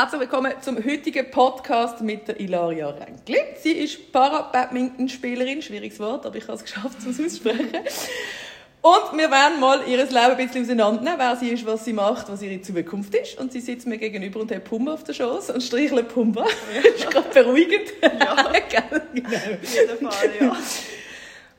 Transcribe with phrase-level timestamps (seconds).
[0.00, 3.36] Herzlich willkommen zum heutigen Podcast mit der Ilaria Renkli.
[3.60, 7.72] Sie ist Para-Badminton-Spielerin, schwieriges Wort, aber ich habe es geschafft, es auszusprechen.
[8.80, 12.30] Und wir werden mal ihr Leben ein bisschen auseinandernehmen, wer sie ist, was sie macht,
[12.30, 13.40] was ihre Zukunft ist.
[13.40, 16.46] Und sie sitzt mir gegenüber und hat Pumba auf der Schoß und streichelt Pumba.
[16.72, 16.80] Ja.
[16.80, 17.92] das ist gerade beruhigend.
[18.00, 18.96] Ja, genau.
[19.02, 20.56] Auf jeden Fall, ja.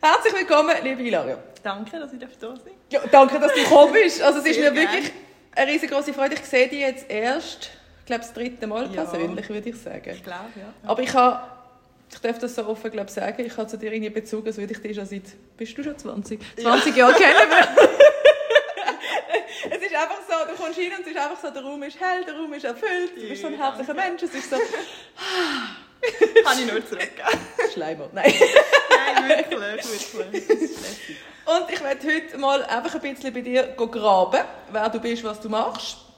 [0.01, 1.39] Herzlich willkommen, liebe Ilaria.
[1.61, 4.21] Danke, dass ich da sein Ja, danke, dass du gekommen bist.
[4.21, 5.11] Also es ist Sehr mir wirklich
[5.57, 6.35] eine riesengroße Freude.
[6.35, 7.71] Ich sehe dich jetzt erst
[8.09, 9.03] glaube das dritte Mal ja.
[9.03, 10.11] persönlich, würde ich sagen.
[10.11, 10.73] Ich glaube, ja.
[10.83, 11.41] Aber ich habe,
[12.11, 14.73] ich darf das so offen glaube sagen, ich habe zu dir irgendwie Bezug, als würde
[14.73, 15.21] ich dich schon seit,
[15.55, 16.41] bist du schon 20?
[16.59, 16.97] 20 ja.
[16.97, 17.35] Jahre kennen
[19.69, 21.99] es ist einfach so, du kommst hin und es ist einfach so, der Raum ist
[21.99, 24.57] hell, der Raum ist erfüllt, du bist so ein herzlicher Mensch, es ist so...
[26.43, 27.27] Kann ich nur zurückgeben.
[27.73, 28.33] Schleimer, nein.
[28.89, 30.69] nein, wirklich, wirklich.
[31.45, 35.41] Und ich werde heute mal einfach ein bisschen bei dir graben, wer du bist, was
[35.41, 36.08] du machst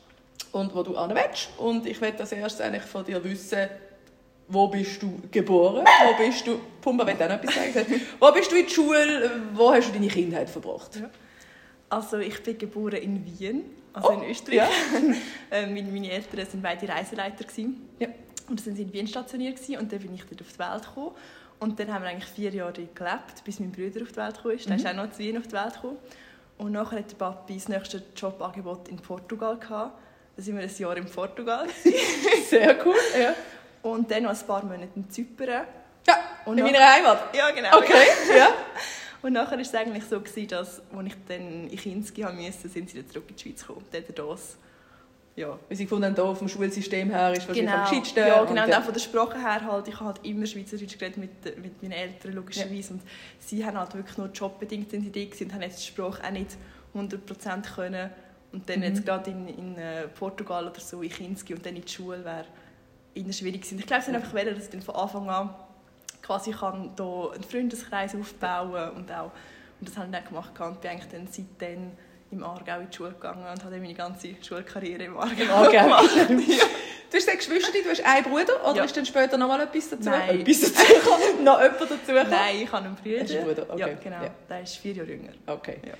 [0.51, 1.49] und wo du hin willst.
[1.57, 3.69] Und ich möchte als erstes eigentlich von dir wissen,
[4.47, 5.85] wo bist du geboren?
[5.85, 8.01] Wo bist du, Pumba will auch noch etwas sagen.
[8.19, 9.31] Wo bist du in der Schule?
[9.53, 10.97] Wo hast du deine Kindheit verbracht?
[10.97, 11.09] Ja.
[11.89, 14.57] Also ich bin geboren in Wien, also oh, in Österreich.
[14.57, 14.69] Ja.
[15.53, 17.45] Ähm, meine Eltern waren beide Reiseleiter.
[17.99, 18.07] Ja.
[18.47, 20.83] Und dann sind sie in Wien stationiert und dann bin ich dort auf die Welt
[20.85, 21.11] gekommen.
[21.59, 24.51] Und dann haben wir eigentlich vier Jahre gelebt, bis mein Bruder auf die Welt kam.
[24.51, 24.65] Mhm.
[24.65, 25.97] Der ist auch noch zu Wien auf die Welt gekommen.
[26.57, 29.99] Und nachher hat der Papi das nächste Jobangebot in Portugal gehabt.
[30.41, 31.67] Da sind wir ein Jahr in Portugal.
[32.49, 33.35] Sehr cool, ja.
[33.83, 35.67] Und dann noch ein paar Monate in Zypern.
[36.07, 37.35] Ja, und in meiner Heimat?
[37.35, 37.77] Ja, genau.
[37.77, 38.47] Okay, ja.
[39.21, 42.89] Und nachher war es eigentlich so, gewesen, dass, als ich dann in Kinski musste, sind
[42.89, 43.85] sie dann zurück in die Schweiz gekommen.
[43.91, 44.57] Dort das.
[45.35, 45.59] Ja.
[45.69, 47.83] Weil sie gefunden haben, vom Schulsystem her ist wahrscheinlich genau.
[47.83, 48.27] am gescheitsten.
[48.27, 48.63] Ja, genau.
[48.63, 51.57] Und, und auch von der Sprache her halt, ich habe halt immer Schweizerdeutsch geredet mit,
[51.61, 52.95] mit meinen Eltern, logischerweise.
[52.95, 52.95] Ja.
[52.95, 53.01] Und
[53.37, 56.31] sie haben halt wirklich nur jobbedingt sind sie da und haben jetzt die Sprache auch
[56.31, 56.57] nicht
[56.95, 58.09] 100% können
[58.51, 58.85] und dann mhm.
[58.85, 62.23] jetzt gerade in, in äh, Portugal oder so, in Kinski und dann in die Schule
[62.23, 62.45] wäre
[63.13, 63.79] ihnen schwierig gewesen.
[63.79, 65.49] Ich glaube, sie haben einfach wollen, dass ich dann von Anfang an
[66.21, 69.31] quasi kann hier einen Freundeskreis aufbauen und auch
[69.81, 71.91] und das habe ich dann gemacht und bin eigentlich dann seitdem
[72.29, 75.71] im Aargau in die Schule gegangen und habe meine ganze Schulkarriere im Aargau, Aargau.
[75.71, 76.29] gemacht.
[76.47, 76.65] ja.
[77.09, 78.83] Du hast Geschwister, du hast einen Bruder oder ja.
[78.83, 80.09] ist dann später noch mal etwas dazu?
[80.09, 80.41] Nein.
[80.41, 80.83] Etwas dazu
[81.43, 83.19] noch jemand dazu Nein, ich habe einen Bruder.
[83.19, 83.79] Einen Bruder, okay.
[83.79, 84.23] Ja, genau.
[84.23, 84.29] Ja.
[84.47, 85.33] Der ist vier Jahre jünger.
[85.47, 85.77] Okay.
[85.85, 85.93] Ja.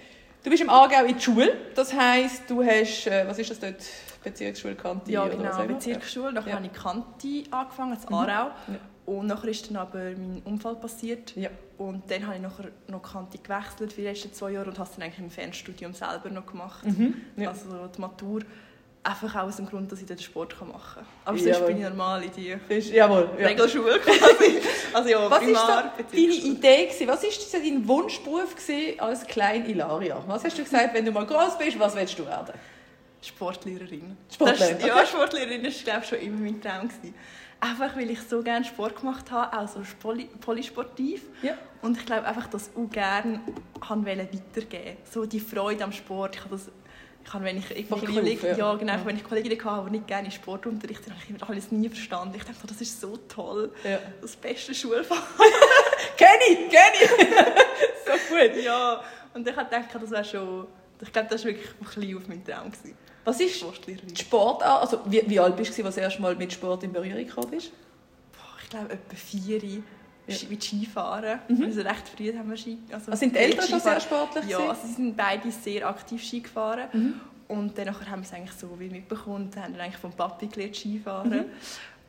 [0.44, 3.60] Du bist im Aargau in der Schule, das heisst, du hast, äh, was ist das
[3.60, 3.76] dort,
[4.24, 5.12] Bezirksschule Kanti?
[5.12, 6.56] Ja, genau, Bezirksschule, nachher ja.
[6.56, 8.52] habe ich Kanti angefangen, Aarau.
[8.68, 8.74] Mhm.
[8.74, 8.80] Ja.
[9.06, 11.36] Und nachher ist dann aber mein Unfall passiert.
[11.36, 11.50] Ja.
[11.78, 14.90] Und dann habe ich nachher noch Kanti gewechselt für die letzten zwei Jahre und habe
[14.90, 16.86] es dann eigentlich im Fernstudium selber noch gemacht.
[16.86, 17.16] Mhm.
[17.36, 17.50] Ja.
[17.50, 18.42] Also die Matur
[19.04, 21.06] Einfach auch aus dem Grund, dass ich den Sport machen kann.
[21.26, 21.68] Aber sonst jawohl.
[21.68, 23.48] bin ich normal in die Fisch, jawohl, ja.
[23.48, 24.62] Regelschule quasi.
[24.94, 26.86] Also ja, Was war deine Idee?
[26.86, 27.08] Gewesen?
[27.08, 28.56] Was war so dein Wunschberuf
[29.00, 30.24] als kleine Ilaria?
[30.28, 32.54] Was hast du gesagt, wenn du mal groß bist, was willst du werden?
[33.24, 34.18] Sportlehrerin.
[34.32, 34.78] Sportlehrerin?
[34.80, 36.88] Das, ja, Sportlehrerin war glaube schon immer mein Traum.
[36.88, 37.16] Gewesen.
[37.60, 41.24] Einfach, weil ich so gerne Sport gemacht habe, auch so poly polysportiv.
[41.44, 41.54] Ja.
[41.84, 43.40] Und ich glaube einfach, dass ich auch gerne
[43.80, 46.36] weitergeben So die Freude am Sport.
[46.36, 46.72] Ich habe das
[47.24, 48.58] ich habe, wenn ich Kollegen, ja.
[48.58, 48.76] ja.
[48.76, 49.06] genau, ja.
[49.06, 52.36] wenn ich Kolleginnen hatte, die nicht gerne Sport unterrichten, habe ich alles nie verstanden.
[52.36, 54.00] Ich dachte, das ist so toll, ja.
[54.22, 55.24] das beste Schulfach.
[56.18, 57.10] kenne ich, kenne ich.
[58.06, 58.64] so gut.
[58.64, 59.02] Ja,
[59.34, 60.68] und ich gedacht, das wäre schon,
[61.02, 62.72] ich glaube, das war wirklich ein bisschen auf meinem Traum.
[62.72, 62.98] Gewesen.
[63.24, 63.60] Was ist
[64.20, 64.64] Sport?
[64.64, 67.26] Also, wie, wie alt bist du, als du das erste Mal mit Sport in Berührung
[67.26, 67.72] gekommen bist?
[68.64, 69.62] ich glaube, etwa vier
[70.28, 70.36] ja.
[70.50, 71.40] mit Skifahren.
[71.48, 71.64] Mhm.
[71.64, 72.78] Also recht früh haben wir Ski.
[72.92, 74.46] Also, also sind die Eltern schon sehr sportlich?
[74.48, 76.88] Ja, also sie sind beide sehr aktiv Ski gefahren.
[76.94, 77.14] Mhm.
[77.48, 80.76] Und dann haben wir es eigentlich so wie mitbekommen, haben wir eigentlich vom Papi gelernt
[80.76, 81.30] Skifahren.
[81.32, 81.46] Mhm.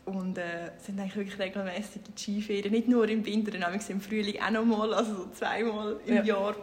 [0.05, 2.73] Und äh, sind eigentlich wirklich regelmäßig in Skiferien.
[2.73, 6.23] Nicht nur im Winter, sondern im Frühling auch noch mal, also so zweimal im ja.
[6.23, 6.57] Jahr.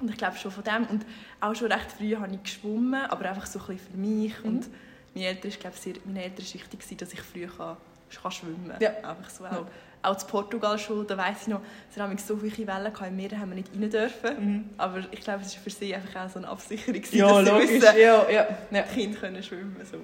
[0.00, 0.86] Und ich glaube schon von dem.
[0.86, 1.04] Und
[1.40, 4.42] auch schon recht früh habe ich geschwommen, aber einfach so ein bisschen für mich.
[4.42, 4.48] Mhm.
[4.48, 4.68] Und
[5.14, 7.76] meine Eltern, ich glaube, sehr, meine Eltern war wichtig, dass ich früh kann,
[8.22, 8.80] kann schwimmen kann.
[8.80, 8.90] Ja.
[9.08, 9.66] Einfach so auch
[10.02, 11.60] auch in Portugal schon, da weiss ich noch,
[11.90, 14.30] es haben so viele Wellen gehabt, im Meer haben wir nicht rein dürfen.
[14.38, 14.70] Mhm.
[14.76, 17.68] Aber ich glaube, es war für sie einfach auch so eine Absicherung, ja, dass logisch.
[17.68, 18.46] sie wissen, ja, ja.
[18.70, 18.82] ja.
[18.82, 19.98] die Kinder können schwimmen so.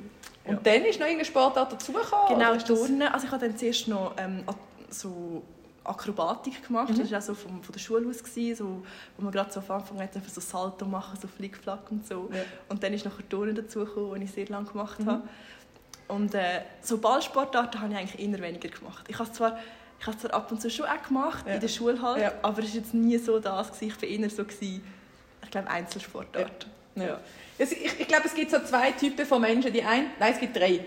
[0.47, 0.61] Und ja.
[0.63, 2.39] dann ist noch irgendeine Sportart dazugekommen?
[2.39, 3.03] Genau, Turnen.
[3.03, 4.45] Also ich habe dann zuerst noch ähm,
[4.91, 5.43] so
[5.85, 6.91] Akrobatik gemacht.
[6.91, 6.99] Mhm.
[6.99, 8.83] Das war auch so von, von der Schule aus, gewesen, so,
[9.17, 12.29] wo man gerade so am Anfang hat, so Salto machen, so Flickflack und so.
[12.33, 12.43] Ja.
[12.69, 15.07] Und dann ist noch Turnen dazugekommen, die ich sehr lange gemacht mhm.
[15.07, 15.23] habe.
[16.09, 19.07] Und äh, so Ballsportarten habe ich eigentlich eher weniger gemacht.
[19.09, 19.59] Ich habe zwar
[20.05, 21.55] ich habe es zwar ab und zu schon auch gemacht, ja.
[21.55, 22.33] in der Schule halt, ja.
[22.43, 23.73] aber es war jetzt nie so das.
[23.73, 23.95] Gewesen.
[23.97, 24.85] Ich war eher so, gewesen,
[25.43, 26.67] ich glaube, Einzelsportart.
[26.95, 27.19] Ja.
[27.57, 29.73] Ich, ich glaube, es gibt so zwei Typen von Menschen.
[29.73, 30.81] Die einen, nein, es gibt drei.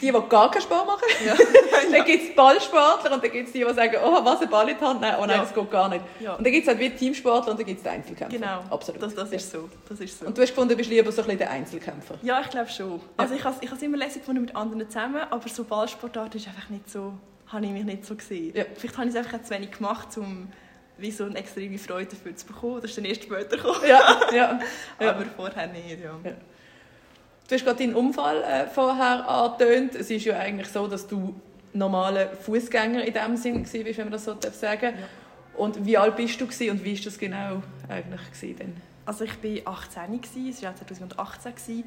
[0.00, 1.02] die, die gar keinen Sport machen.
[1.26, 1.34] Ja.
[1.92, 4.68] dann gibt es Ballsportler und dann gibt es die, die sagen, oh, was, ein Ball
[4.68, 5.16] in die Hand nehmen?
[5.18, 5.42] Oh nein, Ja.
[5.42, 6.04] das geht gar nicht.
[6.20, 6.34] Ja.
[6.34, 8.38] Und dann gibt es halt wie Teamsportler und dann gibt es die Einzelkämpfer.
[8.38, 9.02] Genau, Absolut.
[9.02, 9.68] Das, das ist so.
[9.88, 10.26] Das ist so.
[10.26, 12.14] Und du hast gefunden, du bist lieber so ein bisschen der Einzelkämpfer.
[12.22, 13.00] Ja, ich glaube schon.
[13.16, 16.46] Also ich habe ich es immer lässig gefunden mit anderen zusammen, aber so Ballsportart ist
[16.48, 17.12] einfach nicht so,
[17.48, 18.54] habe ich mich nicht so gesehen.
[18.56, 18.64] Ja.
[18.74, 20.48] Vielleicht habe ich es einfach zu wenig gemacht, um
[20.96, 22.80] wie so eine extreme Freude dafür zu bekommen.
[22.80, 23.80] Das ist dann erst später gekommen.
[23.86, 24.60] Ja, ja.
[25.00, 25.10] ja.
[25.10, 26.18] Aber vorher nicht, ja.
[26.24, 26.32] Ja.
[27.48, 29.94] Du hast gerade deinen Unfall äh, vorher angetönt.
[29.94, 31.34] Es ist ja eigentlich so, dass du
[31.72, 34.82] normaler Fußgänger in dem Sinn warst, wenn man das so sagen darf.
[34.82, 35.08] Ja.
[35.56, 38.76] Und wie alt bist du gewesen und wie ist das genau eigentlich gewesen denn?
[39.06, 41.84] Also ich war 18, gewesen, es war 2018 gewesen,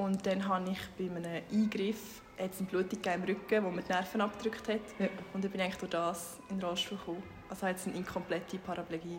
[0.00, 3.92] und dann habe ich bei einem Eingriff jetzt eine Blutung im Rücken, wo mir die
[3.92, 4.80] Nerven abgedrückt hat.
[4.98, 5.08] Ja.
[5.32, 7.22] Und dann bin ich eigentlich durch das in den Rollstuhl gekommen.
[7.48, 9.18] Also jetzt eine inkomplette Paraplegie.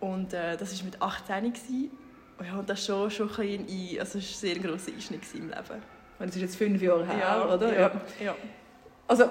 [0.00, 1.90] Und äh, das war mit 18 gewesen.
[2.38, 4.92] Und ja, und das war schon, schon ein, bisschen also es war ein sehr grosser
[4.92, 5.82] Einschnitt im Leben.
[6.18, 7.78] Und Das ist jetzt fünf Jahre her, oder?
[7.78, 7.90] Ja,
[8.22, 8.34] ja.
[9.06, 9.30] Also,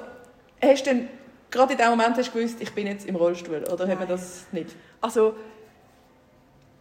[0.62, 1.10] hast du denn
[1.50, 4.00] gerade in dem Moment hast du gewusst, ich bin jetzt im Rollstuhl, oder hat man
[4.00, 4.08] Nein.
[4.08, 4.76] das nicht?
[5.02, 5.36] Also,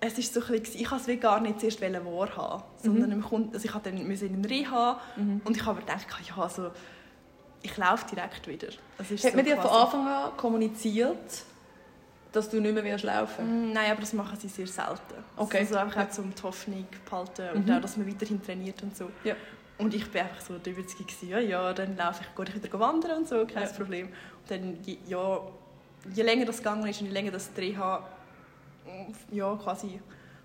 [0.05, 3.23] es ist so ein bisschen, ich es gar nicht zuerst wahrhaben, sondern Mhm.
[3.23, 4.09] Grund- also ich hatte dann in
[4.43, 5.01] den Reha
[5.45, 6.71] und ich habe gedacht, ja, also,
[7.63, 8.67] ich laufe direkt wieder.
[8.99, 11.45] Das ist Hat so man dir von Anfang an kommuniziert,
[12.33, 13.71] dass du nicht mehr wirst laufen?
[13.71, 15.23] Mm, Nein, aber das machen sie sehr selten.
[15.37, 15.59] Okay.
[15.59, 17.73] Also einfach auch um die Hoffnung zu behalten und Mhm.
[17.77, 19.09] auch, dass man weiterhin trainiert und so.
[19.23, 19.35] Ja.
[19.79, 22.81] Und ich bin einfach so der Überzeugung, ja, ja, dann laufe ich, gehe ich wieder
[22.81, 23.69] wandern und so, kein Ja.
[23.69, 24.07] Problem.
[24.09, 25.41] Und dann, je- ja,
[26.13, 28.22] je länger das gegangen ist und je länger das Reha mm,
[29.31, 30.01] ja, quasi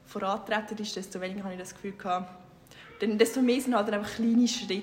[0.05, 2.29] vorantreten ist, desto weniger habe ich das Gefühl gehabt,
[2.99, 4.81] dann, desto mehr sind halt dann einfach kleine Schritte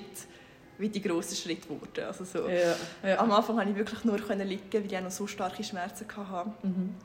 [0.77, 2.05] wie die grossen Schritte geworden.
[2.05, 2.47] Also so.
[2.49, 2.75] Ja.
[3.07, 3.19] ja.
[3.19, 6.05] Am Anfang konnte ich wirklich nur können liegen, weil ich auch noch so starke Schmerzen
[6.15, 6.49] hatte.
[6.63, 6.95] Mhm.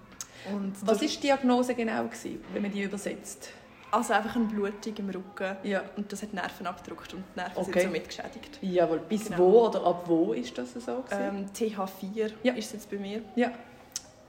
[0.54, 3.50] Und Was war die Diagnose genau, gewesen, wenn man die übersetzt?
[3.92, 5.56] Also einfach eine Blutung im Rücken.
[5.64, 5.82] Ja.
[5.96, 7.72] Und das hat Nerven abgedrückt und die Nerven Okay.
[7.80, 8.58] sind somit geschädigt.
[8.62, 9.00] Jawohl.
[9.08, 9.38] Bis Genau.
[9.38, 10.80] wo oder ab wo ist das so?
[11.02, 11.10] gewesen?
[11.12, 12.52] Ähm, TH4 Ja.
[12.54, 13.22] ist es jetzt bei mir.
[13.36, 13.50] ja.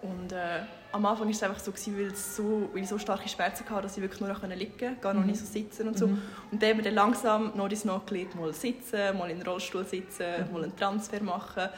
[0.01, 0.62] Und äh,
[0.92, 3.83] am Anfang war es einfach so, gewesen, weil, so, weil ich so starke Schmerzen hatte,
[3.83, 5.27] dass ich wirklich nur noch liegen konnte, gar noch Mhm.
[5.27, 6.07] nicht so sitzen und so.
[6.07, 6.21] Mhm.
[6.51, 9.86] Und dann wir dann langsam noch das noch gelernt, mal sitzen, mal in den Rollstuhl
[9.86, 10.53] sitzen, Mhm.
[10.53, 11.69] mal einen Transfer machen.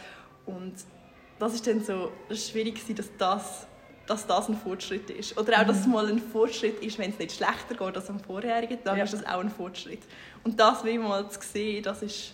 [0.46, 0.74] Und
[1.40, 3.68] das ist dann so schwierig gewesen, dass das,
[4.08, 5.38] dass das ein Fortschritt ist.
[5.38, 8.20] Oder auch, dass es mal ein Fortschritt ist, wenn es nicht schlechter geht als am
[8.22, 9.04] vorherigen, dann Ja.
[9.04, 10.02] ist das auch ein Fortschritt.
[10.44, 12.34] Und das wie mal zu sehen, das ist,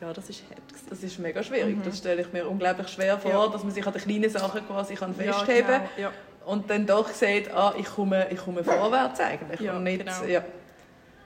[0.00, 0.86] ja, das ist gewesen.
[0.90, 1.76] Das ist mega schwierig.
[1.76, 1.82] Mhm.
[1.82, 3.48] Das stelle ich mir unglaublich schwer vor, Ja.
[3.48, 5.82] dass man sich an den kleinen Sachen quasi kann festheben kann.
[5.96, 6.12] genau, ja.
[6.46, 9.60] Und dann doch sieht, ah, ich komme, ich komme vorwärts eigentlich.
[9.60, 10.24] Ja, und nicht, genau.
[10.24, 10.42] ja.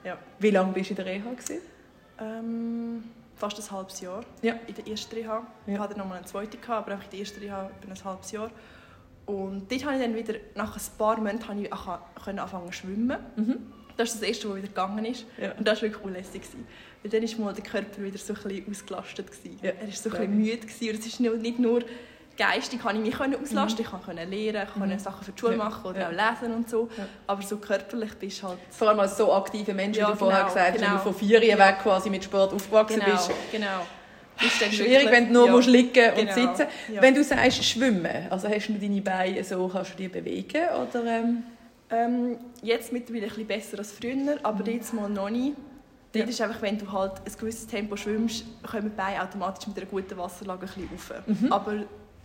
[0.03, 0.17] Ja.
[0.39, 1.29] Wie lange bist du in der Reha?
[1.31, 1.59] Gewesen?
[2.19, 3.03] Ähm,
[3.35, 4.55] fast ein halbes Jahr Ja.
[4.67, 5.45] in der ersten Reha.
[5.65, 5.73] Ja.
[5.73, 8.01] Ich hatte noch mal eine zweite, gehabt, aber einfach in der ersten Reha bin ich
[8.01, 8.51] ein halbes Jahr.
[9.25, 11.71] Und dort habe ich dann wieder, nach ein paar Monaten habe ich
[12.41, 13.17] anfangen zu schwimmen.
[13.37, 13.71] Mhm.
[13.95, 15.25] Das ist das erste, was wieder gegangen ist.
[15.37, 15.53] Ja.
[15.53, 16.41] Und das war wirklich unlässig.
[16.41, 16.67] gewesen.
[17.03, 19.27] Weil dann war mal der Körper wieder so ein bisschen ausgelastet.
[19.27, 19.59] gewesen.
[19.61, 20.57] Ja, Er war so ein bisschen müde.
[20.57, 20.89] gewesen.
[20.89, 21.81] Und es ist nicht- nicht nur
[22.37, 24.99] geistig, kann ich mich auslasten, ich konnte lernen, ich konnte Mhm.
[24.99, 25.57] Sachen für die Schule Ja.
[25.65, 26.07] machen oder Ja.
[26.07, 26.89] auch lesen und so.
[26.97, 27.05] Ja.
[27.27, 28.57] Aber so körperlich bist du halt...
[28.71, 30.97] Vor allem als so aktiver Mensch, Ja, wie du vorher genau, gesagt hast, wenn genau.
[30.97, 31.59] du von vier Ja.
[31.59, 33.31] weg quasi mit Sport aufgewachsen Genau, bist.
[33.51, 33.85] genau.
[34.41, 36.65] Ist Schwierig, wenn du nur musst liegen und Genau, sitzen.
[36.99, 40.63] Wenn du sagst schwimmen, also hast du deine Beine so, kannst du die bewegen?
[40.89, 41.43] Oder, ähm?
[41.91, 45.53] Ähm, jetzt mittlerweile ein bisschen besser als früher, aber jetzt mal noch nicht.
[46.13, 46.29] Dort Ja.
[46.29, 49.87] ist einfach, wenn du halt ein gewisses Tempo schwimmst, kommen die Beine automatisch mit einer
[49.87, 51.25] guten Wasserlage ein bisschen rauf.
[51.25, 51.51] Mhm.
[51.51, 51.73] Aber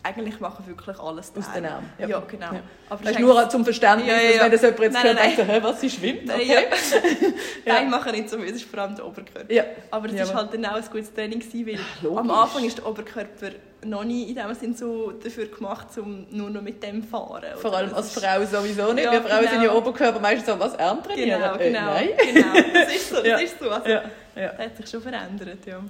[0.03, 1.91] eigentlich machen wirklich alles Aus den Armen.
[1.99, 2.21] Ja, Ja.
[2.21, 2.53] genau.
[2.53, 2.61] Ja.
[2.91, 5.37] Aber Das ist nur zum Verständnis, Ja, ja, wenn das jemand jetzt Nein, hört, nein,
[5.37, 6.27] denkt, «Hä, was, sie schwimmt?
[6.27, 6.47] Nein, Okay.
[6.53, 6.61] ja.
[7.65, 7.75] Ja.
[7.75, 9.53] Beine machen nicht so viel, das ist vor allem der Oberkörper.
[9.53, 9.65] Ja.
[9.91, 12.19] Aber es war halt dann auch ein gutes Training, gewesen, weil Logisch.
[12.21, 13.51] am Anfang ist der Oberkörper
[13.85, 17.45] noch nie in dem Sinn so dafür gemacht, um nur noch mit dem zu fahren.
[17.57, 19.05] Vor allem als Frau sowieso nicht.
[19.05, 19.53] Ja, Wir Frauen genau.
[19.53, 21.41] sind ja Oberkörper meistens so, was, Arm trainieren?
[21.41, 21.87] Genau, Äh, genau.
[21.87, 22.09] nein.
[22.17, 22.53] genau.
[22.75, 23.37] Das ist so, das Ja.
[23.39, 23.71] ist so.
[23.71, 23.89] Also.
[23.89, 24.03] Ja.
[24.35, 25.81] Das hat sich schon verändert, ja.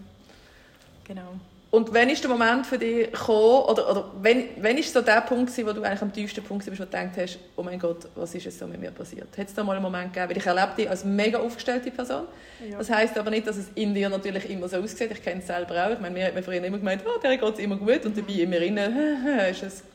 [1.05, 1.35] Genau.
[1.71, 5.21] Und wann ist der Moment für dich gekommen, oder, oder wenn, wenn ist so der
[5.21, 7.79] Punkt gewesen, wo du eigentlich am tiefsten Punkt warst, wo du gedacht hast, oh mein
[7.79, 9.37] Gott, was ist jetzt so mit mir passiert?
[9.37, 10.31] Hat es da mal einen Moment gegeben?
[10.31, 12.25] Weil ich erlebe dich als mega aufgestellte Person.
[12.67, 12.79] Ja.
[12.79, 15.11] Das heisst aber nicht, dass es in dir natürlich immer so aussieht.
[15.13, 15.91] Ich kenne es selber auch.
[15.93, 18.07] Ich meine, mir hat man früher immer gemeint, oh, der geht es immer gut.
[18.07, 19.85] Und dabei immer innen, ist es...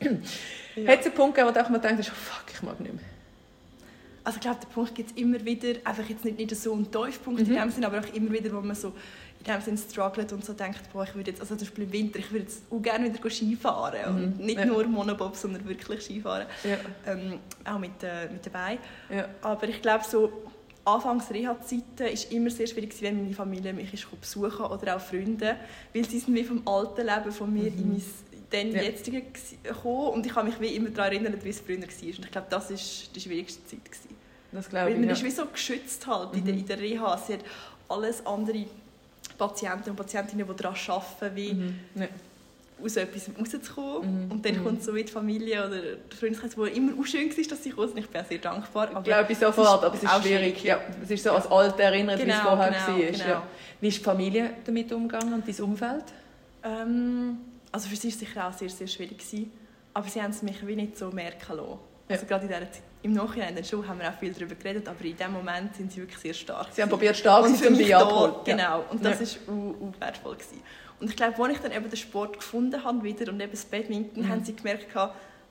[0.76, 0.90] Ja.
[0.90, 2.92] Hat es einen Punkt gegeben, wo du auch mal denkst, oh fuck, ich mag nicht
[2.94, 3.04] mehr?
[4.24, 6.90] Also ich glaube, der Punkt gibt es immer wieder, einfach jetzt nicht, nicht so einen
[6.90, 7.46] Tiefpunkt Mhm.
[7.54, 8.92] in dem Sinn, aber auch immer wieder, wo man so
[9.46, 12.18] dem Sinn struggelt und so denkt, boah, ich würde jetzt, also zum Beispiel im Winter,
[12.18, 14.46] ich würde jetzt auch gerne wieder Skifahren und Mhm.
[14.46, 14.66] nicht Ja.
[14.66, 16.76] nur Monobob, sondern wirklich Skifahren, Ja.
[17.12, 18.78] ähm, auch mit, äh, mit dabei.
[19.10, 19.28] Ja.
[19.42, 20.32] Aber ich glaube so,
[20.86, 25.56] Anfangs Reha-Zeiten ist immer sehr schwierig, wenn meine Familie mich ist besuchen oder auch Freunde,
[25.94, 28.02] weil sie sind wie vom alten Leben von mir in mein
[28.50, 28.74] dann Mhm.
[28.76, 28.82] Ja.
[28.82, 29.22] jetzige
[29.62, 31.84] gekommen und ich habe mich wie immer daran erinnert, wie es früher war.
[31.84, 32.76] Und ich glaube, das war
[33.14, 33.84] die schwierigste Zeit.
[33.84, 34.14] Gewesen.
[34.52, 35.14] Das glaube Weil ich, man ja.
[35.14, 36.60] ist wie so geschützt halt in, der, Mhm.
[36.60, 37.16] in der Reha.
[37.16, 37.40] Sie hat
[37.88, 38.66] alles andere
[39.38, 41.80] Patienten und Patientinnen, die daran arbeiten, wie Mhm.
[41.96, 42.06] Ja.
[42.82, 44.26] aus etwas rauszukommen.
[44.26, 44.30] Mhm.
[44.32, 44.64] Und dann Mhm.
[44.64, 47.70] kommt so wie die Familie oder der Freundeskreis, wo immer auch schön war, dass sie
[47.70, 47.96] kommen.
[47.96, 48.88] Ich bin sehr dankbar.
[48.98, 50.62] Ich glaube ich sofort, aber es ist auch schwierig.
[50.64, 53.10] Ja, es ist so als Alte erinnert, wie es Genau, vorher genau, war.
[53.12, 53.24] genau.
[53.28, 53.42] Ja.
[53.80, 56.04] Wie ist die Familie damit umgegangen und dein Umfeld?
[56.62, 57.38] Ähm,
[57.72, 59.18] also für sie war es sicher auch sehr, sehr schwierig.
[59.18, 59.52] Gewesen.
[59.92, 61.68] Aber sie haben es mich wie nicht so merken lassen.
[62.08, 62.14] Ja.
[62.16, 64.88] Also gerade in dieser Zeit, im Nachhinein dann schon haben wir auch viel darüber geredet,
[64.88, 66.68] aber in dem Moment sind sie wirklich sehr stark.
[66.72, 68.84] Sie haben probiert, stark und zu um mich genau.
[68.90, 69.52] Und das Ja.
[69.52, 70.34] u- u- wertvoll.
[70.36, 70.62] Gewesen.
[71.00, 73.64] Und ich glaube, als ich dann eben den Sport gefunden habe wieder und eben das
[73.66, 74.28] Badminton, Mhm.
[74.30, 74.86] haben sie gemerkt,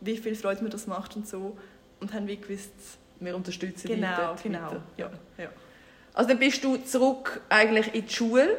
[0.01, 1.55] wie viel Freude mir das macht und so.
[2.00, 2.72] Und haben wie gewusst,
[3.19, 4.65] Wir unterstützen genau, dort genau.
[4.65, 4.81] weiter.
[4.98, 5.50] Ja, ja.
[6.13, 8.57] Also dann bist du zurück eigentlich in die Schule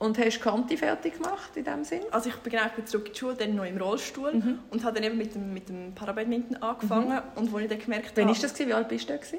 [0.00, 2.00] und hast Kanti fertig gemacht in dem Sinn?
[2.10, 4.58] Also ich bin genau zurück in die Schule, dann noch im Rollstuhl Mhm.
[4.70, 7.20] und habe dann eben mit dem, mit dem Parabadminton angefangen.
[7.36, 8.34] Und als ich dann gemerkt Wann habe...
[8.36, 8.58] war das?
[8.58, 9.12] Wie alt bist du?
[9.12, 9.38] da gewesen?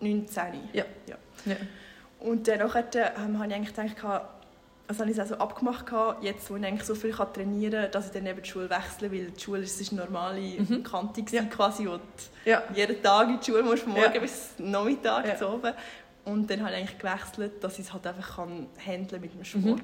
[0.00, 0.44] 19.
[0.72, 0.84] Ja.
[1.06, 1.16] ja.
[1.44, 1.56] Ja.
[2.20, 2.84] Und dann nachher,
[3.18, 4.24] ähm, habe ich eigentlich gedacht,
[4.88, 7.32] also habe ich es auch so abgemacht, gehabt, jetzt wo ich eigentlich so viel kann
[7.32, 10.40] trainieren kann, dass ich dann eben die Schule wechsle, weil die Schule ist eine normale
[10.40, 10.82] Mhm.
[10.82, 11.42] Kante Ja.
[11.44, 12.00] quasi, wo du
[12.44, 12.62] Ja.
[12.74, 14.20] jeden Tag in die Schule musst, von morgen Ja.
[14.20, 15.36] bis Nachmittag Ja.
[15.36, 15.72] zu oben.
[16.24, 19.44] Und dann habe ich eigentlich gewechselt, dass ich es halt einfach kann handeln mit dem
[19.44, 19.62] Sport.
[19.64, 19.80] Mhm.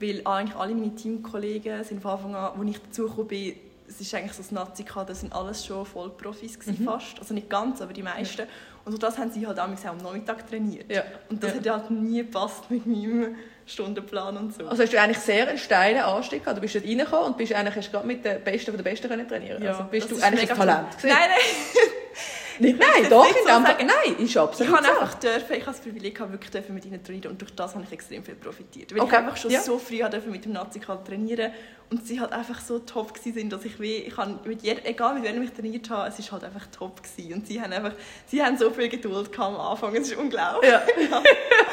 [0.00, 3.54] Weil eigentlich alle meine Teamkollegen sind von Anfang an, als ich dazugekommen bin,
[3.88, 6.84] es ist eigentlich so das nazi das sind alles schon Vollprofis gewesen, Mhm.
[6.84, 7.18] fast.
[7.18, 8.46] Also nicht ganz, aber die meisten.
[8.84, 10.90] Und so das haben sie halt auch am Nachmittag trainiert.
[10.92, 11.04] Ja.
[11.30, 11.58] Und das Ja.
[11.74, 14.66] hat halt nie gepasst mit meinem Stundenplan und so.
[14.66, 16.58] Also hast du eigentlich sehr einen steilen Anstieg gehabt.
[16.58, 19.08] Du bist dort reingekommen und bist eigentlich, hast gerade mit den Besten von den Besten
[19.08, 21.08] können trainieren Ja, Also bist du eigentlich ein Talent gewesen.
[21.08, 21.38] Nein, nein,
[22.60, 23.86] Nicht, nein, doch, nicht in so sagen.
[23.86, 24.90] Nein, ist ich absolut habe so.
[24.92, 27.74] einfach dürfen, ich habe das Privileg gehabt, wirklich dürfen mit ihnen trainieren und durch das
[27.74, 28.92] habe ich extrem viel profitiert.
[28.94, 29.60] Weil Okay, ich einfach schon ja.
[29.60, 31.52] so früh dürfen mit dem nazi trainieren
[31.90, 35.14] und sie halt einfach so top sind, dass ich wie, ich habe mit jeder, egal
[35.14, 37.32] mit wem ich trainiert habe, es ist halt einfach top gewesen.
[37.34, 37.92] und sie haben einfach,
[38.26, 40.70] sie haben so viel Geduld gehabt am Anfang, es ist unglaublich.
[40.70, 40.82] Ja.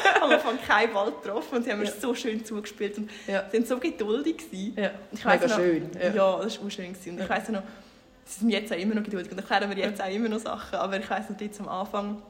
[0.06, 1.92] Ich habe am Anfang keinen Ball getroffen und sie haben mir Ja.
[2.00, 3.44] so schön zugespielt und Ja.
[3.50, 4.74] sind so geduldig gewesen.
[4.78, 4.90] Ja.
[5.12, 5.90] Ich Mega noch, schön.
[5.94, 6.08] Ja, Ja.
[6.10, 6.14] das
[6.58, 6.92] war auch schön.
[6.92, 7.10] Gewesen.
[7.12, 7.62] Und ich weiss noch,
[8.26, 10.78] sie sind jetzt auch immer noch geduldig und erklären mir jetzt auch immer noch Sachen.
[10.78, 12.20] Aber ich weiss noch, jetzt am Anfang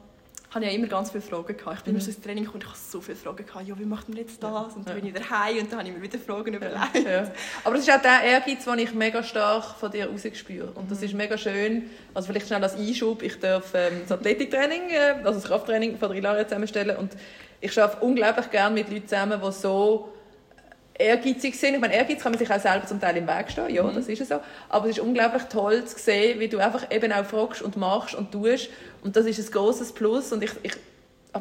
[0.49, 1.57] hatte ich ja immer ganz viele Fragen.
[1.57, 1.79] Gehabt.
[1.79, 1.97] Ich bin Mhm.
[1.99, 3.45] immer so ins Training gekommen und ich hatte so viele Fragen.
[3.45, 3.67] Gehabt.
[3.67, 4.49] Ja, wie macht man jetzt das?
[4.51, 4.59] Ja.
[4.75, 6.95] Und dann bin ich wieder heim und dann habe ich mir wieder Fragen überlegt.
[7.05, 7.31] Ja.
[7.65, 10.71] Aber das ist auch der Ehrgeiz, den ich mega stark von dir rausgespüre.
[10.75, 11.89] Und das ist mega schön.
[12.13, 13.21] Also vielleicht schnell als Einschub.
[13.23, 16.95] Ich darf ähm, das Athletiktraining, äh, also das Krafttraining von der Ilaria zusammenstellen.
[16.95, 17.11] Und
[17.59, 20.13] ich arbeite unglaublich gerne mit Leuten zusammen, die so
[20.99, 21.75] ehrgeizig sind.
[21.75, 23.69] Ich meine, Ehrgeiz kann man sich auch selber zum Teil im Weg stehen.
[23.73, 23.95] Ja, Mhm.
[23.95, 24.39] das ist so.
[24.69, 28.15] Aber es ist unglaublich toll zu sehen, wie du einfach eben auch fragst und machst
[28.15, 28.69] und tust.
[29.03, 30.31] Und das ist ein großes Plus.
[30.31, 30.73] Und ich, ich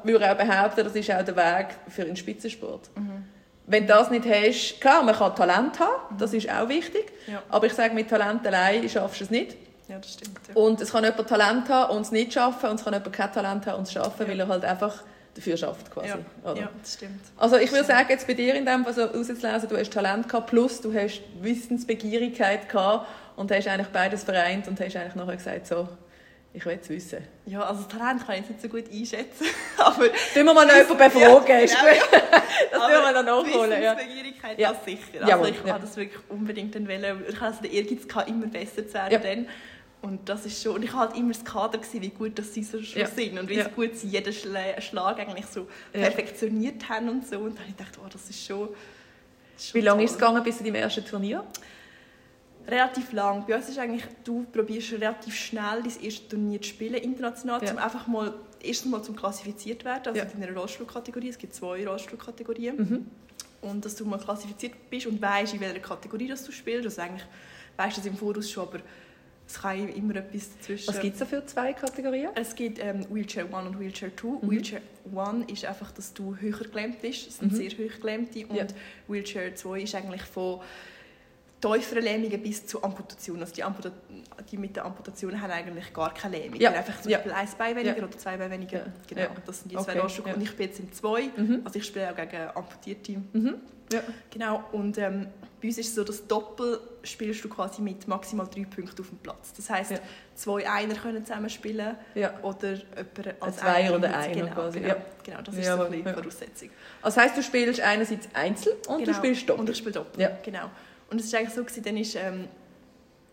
[0.04, 2.90] würde auch behaupten, das ist auch der Weg für den Spitzensport.
[2.96, 3.25] Mhm.
[3.68, 7.06] Wenn du das nicht hast, klar, man kann Talent haben, das ist auch wichtig.
[7.26, 7.42] Ja.
[7.48, 9.56] Aber ich sage, mit Talent allein schaffst du es nicht.
[9.88, 10.38] ja, das stimmt.
[10.48, 10.54] Ja.
[10.54, 12.68] Und es kann jemand Talent haben und es nicht schaffen.
[12.70, 14.28] Und es kann jemand kein Talent haben und es schaffen, Ja.
[14.28, 15.02] weil er halt einfach
[15.37, 16.09] dafür schafft quasi.
[16.09, 16.50] Ja.
[16.50, 16.61] Oder?
[16.61, 17.21] ja, das stimmt.
[17.37, 20.49] Also ich würde sagen, jetzt bei dir in dem, was rauszulesen, du hast Talent gehabt,
[20.49, 25.66] plus du hast Wissensbegierigkeit gehabt und hast eigentlich beides vereint und hast eigentlich nachher gesagt,
[25.66, 25.88] so,
[26.52, 27.19] ich will es wissen.
[27.45, 29.47] Ja, also Talent kann ich jetzt nicht so gut einschätzen.
[29.78, 31.47] aber Tun wir mal noch jemanden befragen.
[31.47, 32.23] Ja, genau.
[32.73, 33.83] Das aber tun wir dann nachholen.
[33.83, 33.97] Ja.
[33.97, 34.73] Wissensbegierigkeit, Ja.
[34.73, 35.00] das sicher.
[35.21, 35.75] Also Jawohl, ich ja.
[35.75, 37.25] habe das wirklich unbedingt wollen.
[37.28, 39.12] Ich hatte also den Ehrgeiz, gehabt, immer besser zu werden.
[39.12, 39.19] Ja.
[39.19, 39.47] Dann.
[40.02, 42.54] Und das ist schon, und ich war halt immer das Kader, gewesen, wie gut dass
[42.54, 43.06] sie so schon Ja.
[43.08, 43.68] sind und wie Ja.
[43.68, 46.00] gut sie jeden Schla Schlag eigentlich so Ja.
[46.02, 47.38] perfektioniert haben und so.
[47.38, 48.68] Und dann habe ich gedacht, oh, das ist schon,
[49.54, 51.44] das ist schon Wie lange ist es gegangen bis zu deinem ersten Turnier?
[52.68, 53.44] Relativ lang.
[53.46, 57.72] Bei uns ist eigentlich, du probierst relativ schnell dein erstes Turnier zu spielen, international, Ja.
[57.72, 61.28] um einfach mal, erstens mal zum klassifiziert werden, also in einer Rollstuhlkategorie.
[61.28, 62.76] Es gibt zwei Rollstuhlkategorien.
[62.76, 63.06] Mhm.
[63.62, 66.84] Und dass du mal klassifiziert bist und weißt, in welcher Kategorie das du spielst.
[66.86, 67.24] Also eigentlich
[67.76, 68.78] weißt du das im Voraus schon, aber
[69.48, 70.88] es kann immer etwas dazwischen.
[70.88, 72.30] Was gibt es da für zwei Kategorien?
[72.34, 74.26] Es gibt ähm, Wheelchair 1 und Wheelchair 2.
[74.44, 74.50] Mhm.
[74.50, 74.80] Wheelchair
[75.14, 77.28] 1 ist einfach, dass du höher gelähmt bist.
[77.28, 77.56] Es sind Mhm.
[77.56, 78.46] sehr hoch gelähmte.
[78.46, 78.66] Und Ja.
[79.08, 80.60] Wheelchair 2 ist eigentlich von
[81.60, 83.42] tieferen Lähmungen bis zu Amputationen.
[83.42, 83.90] Also die, Amputa
[84.50, 86.60] die mit der Amputation haben eigentlich gar keine Lähmung.
[86.60, 86.70] Ja.
[86.72, 87.18] Einfach zum Ja.
[87.18, 88.04] Beispiel ein Bein weniger Ja.
[88.04, 88.78] oder zwei Beine weniger.
[88.78, 88.86] Ja.
[89.08, 89.28] Genau, Ja.
[89.46, 89.98] das sind die zwei Okay.
[89.98, 90.26] Rollstuhl.
[90.28, 90.34] Ja.
[90.34, 91.22] Und ich bin jetzt im 2.
[91.36, 91.62] Mhm.
[91.64, 93.12] Also ich spiele auch gegen Amputierte.
[93.32, 93.54] Mhm.
[93.92, 94.00] Ja.
[94.30, 95.28] Genau, und ähm,
[95.62, 99.08] bei uns ist es so, dass Doppel spielst du quasi mit maximal drei Punkten auf
[99.08, 99.52] dem Platz.
[99.56, 99.98] Das heisst, Ja.
[100.34, 102.34] zwei Einer können zusammen spielen Ja.
[102.42, 104.96] oder jemand als Zweier Einer oder Einer genau, quasi, Genau, ja.
[105.22, 106.12] genau das ist Ja, so ein bisschen ja.
[106.14, 106.70] Voraussetzung.
[107.00, 109.16] Das heisst, du spielst einerseits Einzel und du Genau.
[109.18, 109.70] spielst Und Doppel.
[109.70, 110.30] ich spiele Doppel, Ja.
[110.44, 110.68] genau.
[111.16, 112.46] Und es war eigentlich so, gewesen, dann ist ähm,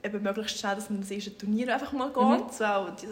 [0.06, 2.16] eben möglichst schnell, dass man das erste Turnier einfach mal geht.
[2.46, 2.50] Mhm.
[2.50, 2.66] So,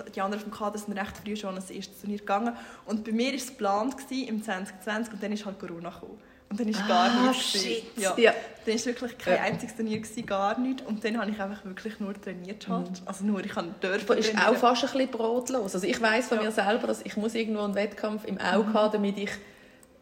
[0.05, 2.55] die, die anderen vom Kader sind recht früh schon an das erste Turnier gegangen.
[2.85, 6.17] Und bei mir war es geplant gewesen, im 2020 und dann ist halt Corona gekommen.
[6.49, 7.51] Und dann ist gar Ah, nichts.
[7.53, 7.67] gewesen.
[7.67, 7.83] shit.
[7.97, 8.13] Ja.
[8.17, 8.33] Ja.
[8.65, 9.41] Dann war wirklich kein Ja.
[9.41, 10.83] einziges Turnier, gewesen, gar nichts.
[10.83, 12.65] Und dann habe ich einfach wirklich nur trainiert.
[12.69, 12.89] Halt.
[12.91, 12.95] Mhm.
[13.07, 14.55] Also nur, ich dürfen Das ist auch trainieren.
[14.55, 15.73] fast ein bisschen brotlos.
[15.75, 16.43] Also ich weiß von Ja.
[16.45, 19.29] mir selber, dass ich muss irgendwo einen Wettkampf im Auge haben, damit ich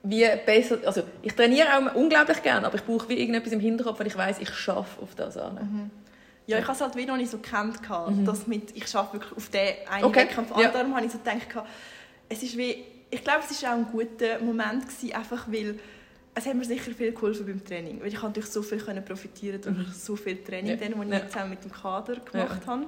[0.04, 4.00] wie besser, also ich trainiere auch unglaublich gerne, aber ich brauche wie irgendetwas im Hinterkopf,
[4.00, 5.56] weil ich weiß, ich schaffe auf das an.
[5.56, 5.90] Mhm.
[6.48, 8.26] Ja, ich habe es halt wie noch nicht so gekannt, mhm.
[8.26, 10.52] dass mit, ich schaffe wirklich auf den einen Okay, Wettkampf.
[10.56, 10.62] ja.
[10.64, 10.72] Ja.
[10.72, 11.48] Darum habe ich so gedacht,
[12.30, 15.78] es ist wie, ich glaube, es war auch ein guter Moment, gewesen, einfach weil
[16.34, 18.00] es hat mir sicher viel geholfen beim Training.
[18.00, 20.88] Weil ich konnte so viel können profitieren durch so viel Training, Ja.
[20.88, 21.28] dann, das ich Ja.
[21.28, 22.86] zusammen mit dem Kader gemacht habe.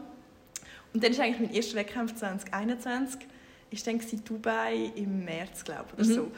[0.94, 3.22] Und dann ist eigentlich mein erster Wettkampf 2021,
[3.72, 6.16] ist dann gewesen, Dubai im März, glaube ich, oder Mhm.
[6.16, 6.32] so.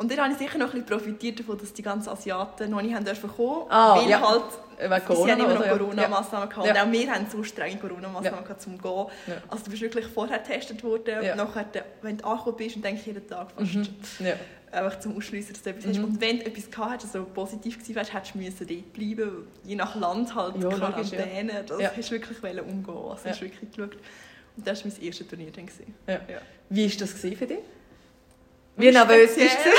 [0.00, 2.80] Und dann habe ich sicher noch ein bisschen profitiert davon, dass die ganzen Asiaten noch
[2.80, 4.18] nicht haben dürfen kommen, Ah, weil ja.
[4.26, 4.44] halt
[4.78, 5.66] sie Corona haben immer noch oder?
[5.66, 5.76] Ja.
[5.76, 6.66] Corona-Massnahmen gehabt.
[6.66, 6.72] Ja.
[6.82, 9.06] Und auch wir haben so strenge Corona-Massnahmen gehabt, zum Gehen.
[9.26, 9.34] Ja.
[9.48, 11.34] Also du bist wirklich vorher getestet worden, Ja.
[11.36, 11.66] nachher,
[12.00, 13.86] wenn du angekommen bist und denke jeden Tag fast Mhm.
[14.20, 14.32] Ja.
[14.72, 15.98] einfach zum Ausschliessen, dass du etwas hast.
[15.98, 16.04] Mhm.
[16.04, 19.46] Und wenn du etwas gehabt hättest, also positiv gewesen wärst, hättest du müssen dort bleiben
[19.64, 20.80] Je nach Land halt Ja, logisch,
[21.10, 21.18] ja.
[21.18, 21.64] Quarantäne.
[21.66, 21.90] Das Ja.
[21.94, 22.94] hast du wirklich wollen umgehen.
[22.96, 23.30] Also Ja.
[23.32, 23.96] hast du wirklich geschaut.
[24.56, 25.50] Und das war mein erstes Turnier.
[25.52, 25.66] Dann.
[26.06, 26.14] Ja.
[26.14, 26.40] Ja.
[26.70, 27.58] Wie war das für dich?
[28.80, 29.70] Wie nervös bist du?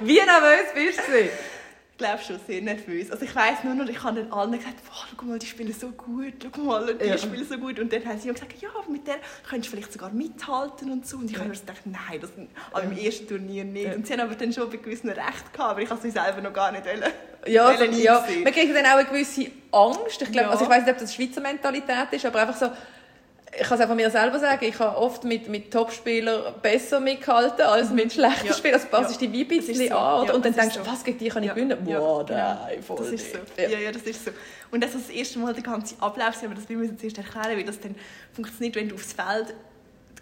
[0.06, 1.18] Wie nervös bist du?
[1.96, 3.08] Ich glaube schon sehr nervös.
[3.12, 5.72] Also ich weiss nur noch, ich habe dann allen gesagt, wow, schau mal, die spielen
[5.72, 7.16] so gut, schau mal, die Ja.
[7.16, 7.78] spielen so gut.
[7.78, 9.14] Und dann haben sie gesagt, ja, aber mit der
[9.48, 11.18] könntest du vielleicht sogar mithalten und so.
[11.18, 11.38] Und ich Ja.
[11.38, 12.30] habe mir gedacht, nein, das
[12.72, 13.04] aber im Ja.
[13.04, 13.86] ersten Turnier nicht.
[13.86, 13.92] Ja.
[13.94, 16.40] Und sie haben aber dann schon bei gewissen Recht gehabt, aber ich habe sie selber
[16.40, 17.04] noch gar nicht wollen.
[17.46, 18.18] Ja, also, wollen ja.
[18.22, 18.42] einsehen.
[18.42, 20.20] man kriegt dann auch eine gewisse Angst.
[20.22, 20.50] Ich, glaub, Ja.
[20.50, 22.70] also ich weiß nicht, ob das Schweizer Mentalität ist, aber einfach so,
[23.60, 27.00] ich kann es auch von mir selber sagen, ich habe oft mit, mit Top-Spielern besser
[27.00, 28.52] mitgehalten als mit schlechten Ja.
[28.52, 28.74] Spielern.
[28.80, 29.18] Also passt Ja.
[29.26, 29.94] dich wie ein bisschen so.
[29.96, 30.20] an.
[30.22, 30.28] Oder?
[30.28, 30.90] Ja, und dann denkst du, so.
[30.90, 31.54] was gegen dich kann ich Ja.
[31.54, 31.86] gewinnen?
[31.86, 31.98] Ja.
[31.98, 32.60] Boah, Ja.
[32.68, 33.38] nein, voll Das ist so.
[33.56, 33.68] Ja.
[33.68, 34.30] ja, das ist so.
[34.70, 37.56] Und das ist das erste Mal der ganze Ablauf, aber das wir müssen zuerst erklären,
[37.56, 37.94] wie das dann
[38.32, 39.54] funktioniert, wenn du aufs Feld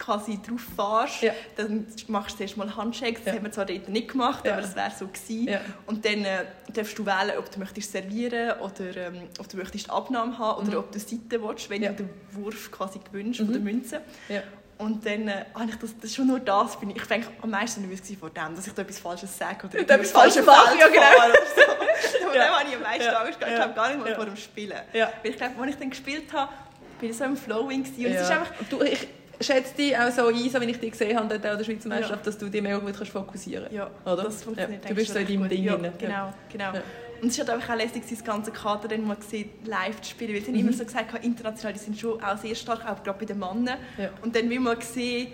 [0.04, 1.32] quasi drauf fährst, Ja.
[1.56, 3.38] dann machst du zuerst mal Handshakes, das Ja.
[3.38, 4.52] haben wir zwar dort nicht gemacht, Ja.
[4.54, 5.48] aber das wäre so gewesen.
[5.48, 5.60] Ja.
[5.86, 9.88] Und dann äh, darfst du wählen, ob du möchtest servieren oder ähm, ob du möchtest
[9.90, 10.78] Abnahme haben oder Mhm.
[10.84, 11.90] ob du Seite willst, wenn Ja.
[11.90, 13.44] du den Wurf quasi gewünscht Mhm.
[13.44, 14.00] von der Münze.
[14.28, 14.42] Ja.
[14.78, 17.50] Und dann äh, habe ich das, das ist schon nur das, bin ich, ich am
[17.50, 20.88] meisten nervös vor dem, dass ich da etwas Falsches sage oder etwas Falsches mache, ja,
[20.88, 21.02] genau.
[21.28, 22.24] oder so.
[22.24, 22.44] Vor Ja.
[22.46, 23.20] dem habe ich am meisten Ja.
[23.20, 23.52] Angst gehabt.
[23.52, 23.64] Ich Ja.
[23.66, 24.14] glaube gar nicht mal Ja.
[24.16, 24.78] vor dem Spielen.
[24.92, 25.12] Ja.
[25.22, 26.52] Weil ich glaube, als ich dann gespielt habe,
[27.00, 28.06] bin ich so im Flowing gewesen.
[28.06, 28.40] und es ist Ja.
[28.40, 28.54] einfach...
[28.68, 29.06] du, ich
[29.42, 31.88] schätze dich auch so ein, so wie ich dich gesehen habe dort an der Schweizer
[31.88, 34.24] Meisterschaft, dass du dich mehr gut kannst fokussieren Ja, Oder?
[34.24, 34.88] das funktioniert Ja.
[34.90, 35.92] Du bist so in deinem Ding ja, drin.
[35.98, 36.72] Genau, genau.
[36.74, 36.82] Ja.
[37.20, 40.10] Und es ist halt einfach auch lässig, das ganze Kader dann mal gesehen, live zu
[40.10, 40.34] spielen.
[40.34, 40.60] Weil sie haben Mhm.
[40.60, 43.78] immer so gesagt, international, die sind schon auch sehr stark, auch gerade bei den Männern.
[43.96, 44.10] Ja.
[44.22, 45.28] Und dann wie mal gesehen,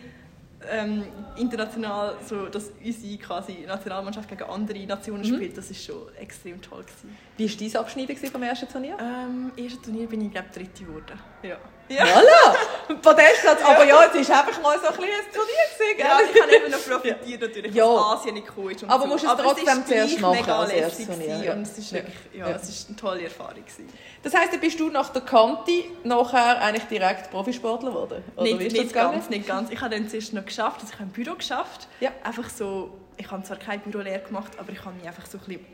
[0.71, 1.05] ähm,
[1.37, 5.37] international, so, dass unsere quasi Nationalmannschaft gegen andere Nationen Mhm.
[5.37, 7.17] spielt, das ist schon extrem toll gewesen.
[7.37, 8.97] Wie war dein Abschneiden vom ersten Turnier?
[9.01, 11.19] Ähm, Im ersten Turnier bin ich, glaube ich, Dritte geworden.
[11.43, 11.57] Ja.
[11.89, 12.55] Voilà!
[13.03, 13.63] Podestplatz.
[13.65, 15.55] Aber ja, es war einfach mal so ein kleines Turnier.
[15.79, 15.99] Gewesen?
[15.99, 17.85] Ja, ich habe eben noch profitiert, natürlich, Ja.
[17.87, 18.85] dass Asien nicht gekommen ist.
[18.85, 19.09] Aber so.
[19.09, 21.53] musst es Aber trotzdem ist zuerst machen mega als lässig Turnier, ja.
[21.53, 21.97] Und es ist Ja.
[21.99, 22.57] wirklich, ja, Ja.
[22.57, 23.89] es ist eine tolle Erfahrung gewesen.
[24.23, 25.73] Das heisst, dann bist du nach der Kante
[26.05, 28.25] nachher eigentlich direkt Profisportler geworden?
[28.37, 29.13] Oder nicht wie ist nicht gegangen?
[29.13, 29.71] ganz, nicht ganz.
[29.71, 31.89] Ich habe dann zuerst noch geschafft, also ich habe ein Büro geschafft.
[32.01, 32.11] Ja.
[32.23, 35.45] Einfach so, ich habe zwar keine Bürolehre gemacht, aber ich habe mich einfach so ein
[35.45, 35.67] bisschen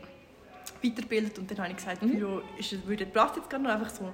[0.83, 2.19] weitergebildet und dann habe ich gesagt, Mhm.
[2.19, 4.11] Büro ist, würde passt jetzt gerade noch einfach so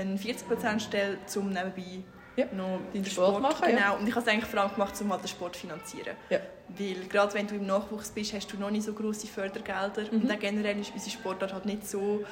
[0.00, 2.02] eine 40% Stelle zum nebenbei
[2.36, 3.76] Ja, noch den Sport machen, ja.
[3.76, 6.16] Genau, und ich habe es eigentlich vor allem gemacht, um halt den Sport zu finanzieren.
[6.30, 6.38] Ja.
[6.68, 10.22] Weil gerade wenn du im Nachwuchs bist, hast du noch nicht so grosse Fördergelder Mhm.
[10.22, 12.24] und generell ist unsere Sportart halt nicht so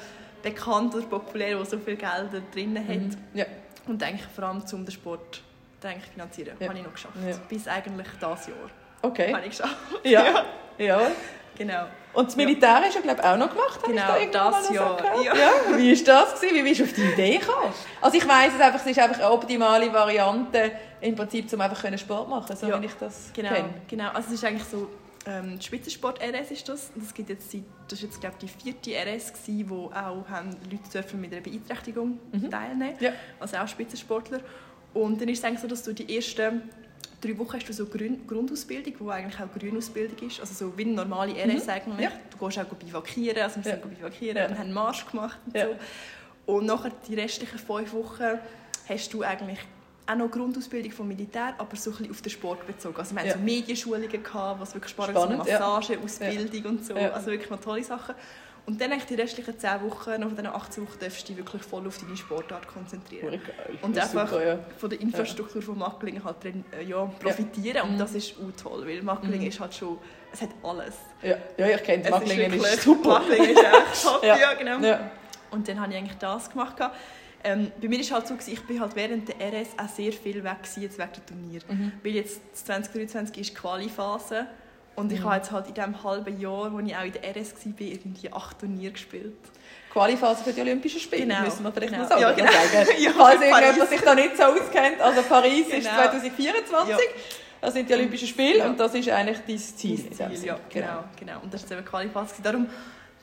[0.43, 2.95] bekannt oder populär, wo so viele Gelder drin hat.
[2.95, 3.17] Mhm.
[3.33, 3.45] Ja.
[3.87, 5.41] Und eigentlich vor allem um den Sport
[5.83, 6.67] denke ich, finanzieren, Ja.
[6.69, 7.15] habe ich noch geschafft.
[7.27, 7.35] Ja.
[7.49, 8.69] Bis eigentlich dieses Jahr
[9.01, 9.33] Okay.
[9.33, 9.75] habe ich geschafft.
[10.03, 10.45] Ja.
[10.77, 11.11] ja.
[11.57, 11.85] Genau.
[12.17, 13.99] Und das Militär hast du, glaube ich, auch noch gemacht, habe ich
[14.31, 15.35] Genau, da das Jahr, ja.
[15.35, 15.77] ja.
[15.77, 16.41] Wie war das?
[16.41, 16.55] Gewesen?
[16.55, 17.73] Wie bist du auf die Idee gekommen?
[18.01, 21.97] Also ich weiss es einfach, es ist einfach eine optimale Variante, im Prinzip, um einfach
[21.99, 22.81] Sport machen so Ja.
[22.81, 23.69] wie ich das Genau, kenne.
[23.87, 24.09] genau.
[24.09, 24.89] Also es ist eigentlich so,
[25.27, 26.91] ähm, die Spitzensport RS ist das.
[26.95, 30.27] Das, gibt jetzt seit, das ist jetzt glaube ich die vierte RS gewesen, wo auch
[30.27, 32.49] haben Leute dürfen mit einer Beeinträchtigung Mhm.
[32.49, 32.95] teilnehmen.
[32.99, 33.11] Ja.
[33.39, 34.39] Also auch Spitzensportler.
[34.95, 36.67] Und dann ist es eigentlich so, dass du die ersten
[37.21, 40.39] drei Wochen hast du so Grün Grundausbildung, die eigentlich auch Grünausbildung ist.
[40.39, 41.95] Also so wie eine normale RS eigentlich.
[41.97, 42.03] Mhm.
[42.03, 42.11] Ja.
[42.29, 43.77] Du gehst auch bivakieren, also wir Ja.
[43.79, 44.45] sind bivakieren Ja.
[44.47, 45.75] und haben einen Marsch gemacht und so.
[46.53, 48.39] Und nachher die restlichen fünf Wochen
[48.87, 49.59] hast du eigentlich
[50.09, 52.95] auch noch Grundausbildung vom Militär, aber so ein bisschen auf den Sport bezogen.
[52.97, 55.39] Also wir hatten so Medienschulungen, gehabt, was wirklich spannend Spannend.
[55.39, 56.95] Massage, Ausbildung und so.
[56.95, 58.15] Also wirklich noch tolle Sachen.
[58.67, 61.63] Und dann eigentlich die restlichen 10 Wochen, nach diesen 18 Wochen, darfst du dich wirklich
[61.63, 63.31] voll auf deine Sportart konzentrieren.
[63.31, 63.41] Geil.
[63.81, 64.59] Und Das ist einfach super, ja.
[64.77, 67.83] von der Infrastruktur von Macklingen halt äh, ja, profitieren.
[67.83, 67.97] Und Mhm.
[67.99, 69.47] das ist auch toll, weil Macklingen Mhm.
[69.47, 69.97] ist halt schon,
[70.33, 70.95] es hat alles.
[71.23, 73.09] Ja, ja ich kenne Macklingen ist, wirklich- super.
[73.19, 74.37] Macklingen ist echt top, Ja.
[74.37, 74.53] ja.
[74.53, 74.79] genau.
[74.85, 75.11] Ja.
[75.51, 76.75] Und dann habe ich eigentlich das gemacht.
[77.45, 80.43] Ähm, bei mir war halt so, ich bin halt während der RS auch sehr viel
[80.43, 81.61] weg gewesen, jetzt wegen der Turnier.
[81.69, 81.91] Mhm.
[82.03, 84.47] Weil jetzt 2023 ist die Quali-Phase
[84.97, 85.23] und ich Mhm.
[85.25, 88.31] habe jetzt halt in diesem halben Jahr, wo ich auch in der RS war, irgendwie
[88.33, 89.33] acht Turniere gespielt.
[89.93, 91.41] Qualiphase für die Olympischen Spiele, Genau.
[91.41, 92.03] müssen wir vielleicht Genau.
[92.03, 92.21] noch sagen.
[92.21, 92.51] Ja, genau.
[92.51, 92.89] sagen.
[92.99, 95.95] Ja, Falls irgendjemand sich da nicht so auskennt, also Paris ist Genau.
[95.95, 96.89] 2024.
[96.89, 96.97] Ja.
[97.61, 98.67] Das sind die Olympischen Spiele Ja.
[98.67, 100.11] und das ist eigentlich dein Ziel.
[100.11, 101.39] Ziel, ja, genau, genau.
[101.41, 102.35] Und das war eben Qualiphase.
[102.43, 102.67] Darum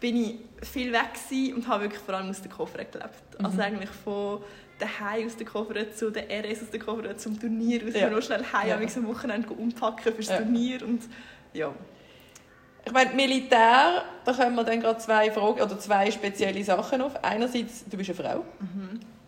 [0.01, 1.11] bin ich viel weg
[1.55, 3.39] und habe wirklich vor allem aus den Koffern gelebt.
[3.39, 3.47] Mhm.
[3.47, 4.41] Also eigentlich von
[4.81, 7.83] daheim aus den Koffern zu den RS aus den Koffern zum Turnier.
[7.87, 8.11] aus Ja.
[8.11, 8.77] nur schnell heim ja.
[8.77, 10.39] am Wochenende umpacken fürs Ja.
[10.39, 11.03] Turnier und
[11.55, 11.73] ja.
[12.87, 17.13] Ich meine, Militär, da kommen wir dann gerade zwei Fragen oder zwei spezielle Sachen auf.
[17.25, 18.45] Einerseits, du bist eine Frau.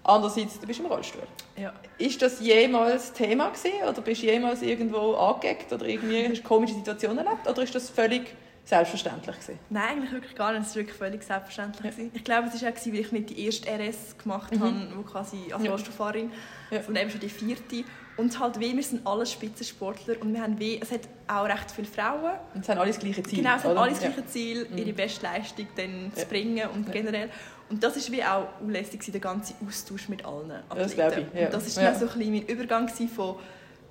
[0.04, 1.22] Andererseits, du bist im Rollstuhl.
[1.56, 1.72] ja.
[1.98, 3.88] Ist das jemals Thema gewesen?
[3.88, 7.48] Oder bist du jemals irgendwo angeeckt oder irgendwie hast du komische Situationen erlebt?
[7.48, 8.34] Oder ist das völlig
[8.66, 9.58] selbstverständlich gewesen?
[9.70, 10.62] Nein, eigentlich wirklich gar nicht.
[10.62, 11.96] Es war wirklich völlig selbstverständlich.
[11.96, 12.04] Ja.
[12.12, 14.60] Ich glaube, es war auch, gewesen, weil ich nicht die erste RS gemacht Mhm.
[14.60, 15.70] habe, wo quasi als Ja.
[15.70, 16.30] Rollstuhlfahrerin,
[16.70, 16.82] Ja.
[16.82, 17.84] sondern eben schon die vierte.
[18.18, 21.70] Und halt, wie, wir sind alle Spitzensportler und wir haben wie, es hat auch recht
[21.70, 22.32] viele Frauen.
[22.54, 23.38] Und es haben alle das gleiche Ziel.
[23.38, 24.08] Genau, es haben alle das Ja.
[24.08, 26.22] gleiche Ziel, ihre beste Leistung dann Ja.
[26.22, 26.92] zu bringen und Ja.
[26.92, 27.30] generell.
[27.68, 30.94] Und das war wie auch unlässig, gewesen, der ganze Austausch mit allen das Athleten.
[30.94, 31.46] glaube ich, ja.
[31.46, 31.90] Und das war Ja.
[31.90, 33.36] dann so ein bisschen mein Übergang von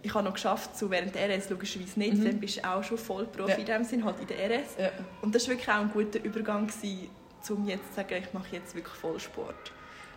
[0.06, 2.26] ich habe noch geschafft, so während der RS logischerweise nicht, Mhm.
[2.26, 3.58] dann bist du auch schon Vollprofi Ja.
[3.58, 4.76] in dem Sinn, halt in der RS.
[4.80, 4.89] Ja.
[5.22, 7.10] Und das war wirklich auch ein guter Übergang, gewesen,
[7.50, 9.72] um jetzt zu sagen, ich mache jetzt wirklich Vollsport.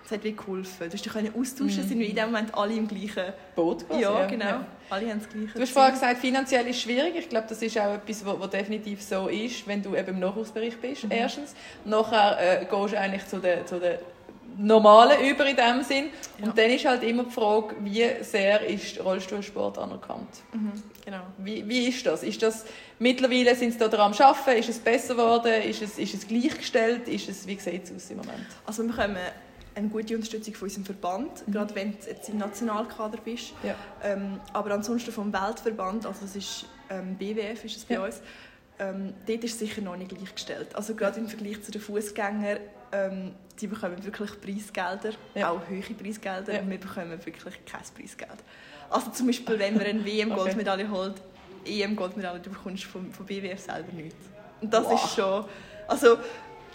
[0.04, 0.88] Das hat wirklich geholfen.
[0.88, 1.88] Du hast dich austauschen, Mhm.
[1.88, 3.32] sind wir in dem Moment alle im gleichen...
[3.54, 4.44] Boot quasi, ja, genau.
[4.46, 4.66] Ja.
[4.88, 7.14] Alle haben das gleiche Du hast vorher gesagt, finanziell ist schwierig.
[7.16, 10.78] Ich glaube, das ist auch etwas, was definitiv so ist, wenn du eben im Nachwuchsbereich
[10.78, 11.10] bist, Mhm.
[11.10, 11.54] erstens.
[11.84, 13.98] Nachher äh, gehst du eigentlich zu den, zu den
[14.58, 16.06] Normalen über in dem Sinn.
[16.38, 16.46] Ja.
[16.46, 20.28] Und dann ist halt immer die Frage, wie sehr ist Rollstuhlsport anerkannt?
[20.52, 20.72] Mhm,
[21.04, 21.22] genau.
[21.38, 22.22] Wie, wie ist das?
[22.22, 22.64] Ist das
[22.98, 24.58] mittlerweile sind sie da dran am Arbeiten?
[24.58, 25.62] Ist es besser geworden?
[25.62, 27.06] Ist es, ist es gleichgestellt?
[27.08, 28.46] Ist es, wie sieht es aus im Moment?
[28.66, 29.16] Also wir bekommen
[29.74, 31.52] eine gute Unterstützung von unserem Verband, Mhm.
[31.52, 33.52] gerade wenn du jetzt im Nationalkader bist.
[33.62, 33.76] Ja.
[34.02, 38.04] Ähm, aber ansonsten vom Weltverband, also das ist ähm, BWF ist es bei Ja.
[38.04, 38.20] uns,
[38.78, 40.74] ähm, dort ist es sicher noch nicht gleichgestellt.
[40.74, 42.58] Also gerade im Vergleich zu den Fußgängern,
[42.92, 45.50] ähm, die bekommen wirklich Preisgelder, Ja.
[45.50, 46.60] auch hohe Preisgelder, Ja.
[46.60, 48.38] und wir bekommen wirklich kein Preisgeld.
[48.90, 51.20] Also zum Beispiel, wenn man eine WM-Goldmedaille holt,
[51.66, 54.16] EM-Goldmedaille, du bekommst vom, vom BWF selber nichts.
[54.60, 55.04] Und das Wow.
[55.04, 55.44] ist schon...
[55.86, 56.16] Also,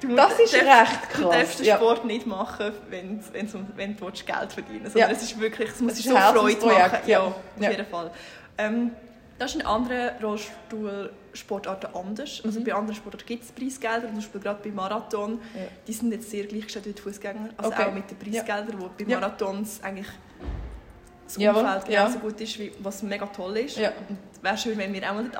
[0.01, 1.75] du Das ist darfst- recht Du krass, darfst den ja.
[1.77, 4.95] Sport nicht machen, wenn, wenn's um- wenn du Geld verdienen willst.
[4.95, 5.05] Ja.
[5.07, 6.77] Sondern Es ist wirklich, es muss ist so Freude machen.
[6.77, 7.01] ja.
[7.07, 7.71] Ja, auf Ja.
[7.71, 8.11] jeden Fall.
[8.57, 8.91] Ähm,
[9.39, 12.41] das ist in anderen Rollstuhlsportarten anders.
[12.43, 12.63] Also Mhm.
[12.65, 15.39] bei anderen Sportarten gibt es Preisgelder, zum Beispiel gerade beim Marathon.
[15.55, 15.61] Ja.
[15.87, 17.49] Die sind jetzt sehr gleichgestellt wie die Fußgänger.
[17.57, 17.83] Also Okay.
[17.89, 19.19] auch mit den Preisgeldern, wo bei Ja.
[19.19, 20.07] Marathons eigentlich
[21.25, 22.01] das Jawohl, Umfeld ja.
[22.05, 23.77] genauso gut ist, wie, was mega toll ist.
[23.77, 23.91] Ja.
[24.09, 25.37] Und wäre schön, wenn wir auch mal dort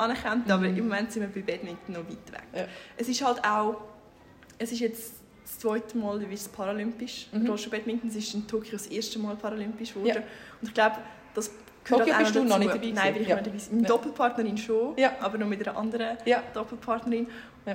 [0.52, 0.78] aber Mhm.
[0.78, 2.44] im Moment sind wir bei Badminton noch weit weg.
[2.56, 2.66] Ja.
[2.98, 3.82] Es ist halt auch,
[4.58, 7.28] es ist jetzt das zweite Mal, wie es paralympisch.
[7.34, 7.48] Mhm.
[7.48, 10.08] Rollstuhl-Badminton es ist in Tokio das erste Mal paralympisch geworden.
[10.16, 10.22] Ja.
[10.62, 10.98] Und ich glaube,
[11.36, 11.52] das
[11.84, 12.92] gehört auch bist du noch nicht dabei?
[12.94, 13.36] Nein, bin ich Ja.
[13.36, 13.58] nicht dabei.
[13.72, 13.88] Meine Ja.
[13.88, 15.12] Doppelpartnerin schon, Ja.
[15.20, 16.42] aber noch mit einer anderen Ja.
[16.54, 17.28] Doppelpartnerin.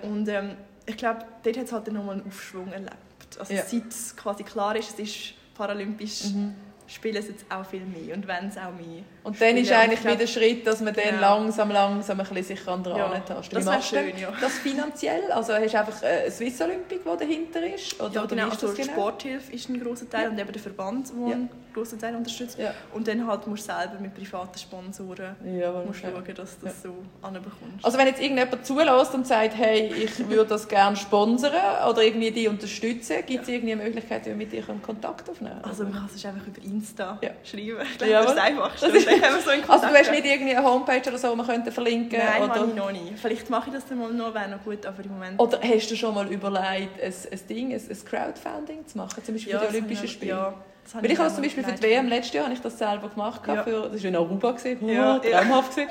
[0.03, 0.51] Und ähm,
[0.87, 2.93] ich glaube, dort hat es halt nochmal einen Aufschwung erlebt.
[3.39, 6.55] Also seit es quasi klar ist, es ist paralympisch, Mhm.
[6.87, 9.03] spielen es jetzt auch viel mehr und wenn es auch mehr.
[9.25, 9.81] Und dann ist spielen.
[9.81, 11.21] eigentlich ich wieder der Schritt, dass man dann Genau.
[11.21, 13.59] langsam, langsam ein bisschen sich an dran Ja, tastet.
[13.59, 14.33] das wäre schön, ja.
[14.41, 15.31] Das finanziell?
[15.31, 18.01] Also hast du einfach äh, Swiss Olympic, wo dahinter ist?
[18.01, 18.49] Oder, Ja, oder genau.
[18.49, 22.15] ist Also die Sporthilfe ist ein grosser Teil und eben der Verband, einen grossen Teil
[22.15, 22.59] unterstützt.
[22.59, 22.75] Ja.
[22.93, 26.11] Und dann halt musst du selber mit privaten Sponsoren Jawohl, musst ja.
[26.11, 27.85] schauen, dass du das so anbekommst.
[27.85, 31.53] Also wenn jetzt irgendjemand zulässt und sagt, hey, ich würde das gerne sponsern
[31.89, 35.61] oder irgendwie die unterstützen, gibt es irgendwie eine Möglichkeit, wie wir mit dir Kontakt aufnehmen
[35.63, 37.31] Also man kann es einfach über Insta Ja.
[37.45, 37.79] schreiben.
[37.83, 38.87] Ich glaube, das ist das Einfachste.
[38.89, 39.23] Das ist- können
[39.67, 42.43] so Also du hast nicht irgendwie eine Homepage oder so, die man könnte verlinken Nein,
[42.43, 43.19] oder, habe ich noch nicht.
[43.19, 45.41] Vielleicht mache ich das dann mal noch, wäre noch gut, aber im Moment...
[45.41, 49.35] oder hast du schon mal überlegt, ein, ein Ding, ein, ein Crowdfunding zu machen, zum
[49.35, 50.55] Beispiel für die Olympischen Spiele?
[50.89, 51.83] Ja, habe Weil ich habe auch es zum Beispiel für die.
[51.83, 53.41] WM letztes Jahr habe ich das selber gemacht.
[53.47, 53.63] Ja.
[53.63, 54.53] Für, das war in Aruba.
[54.53, 54.89] Gewesen.
[54.89, 55.41] Ja, ja.
[55.41, 55.77] traumhaft.
[55.77, 55.91] Gewesen.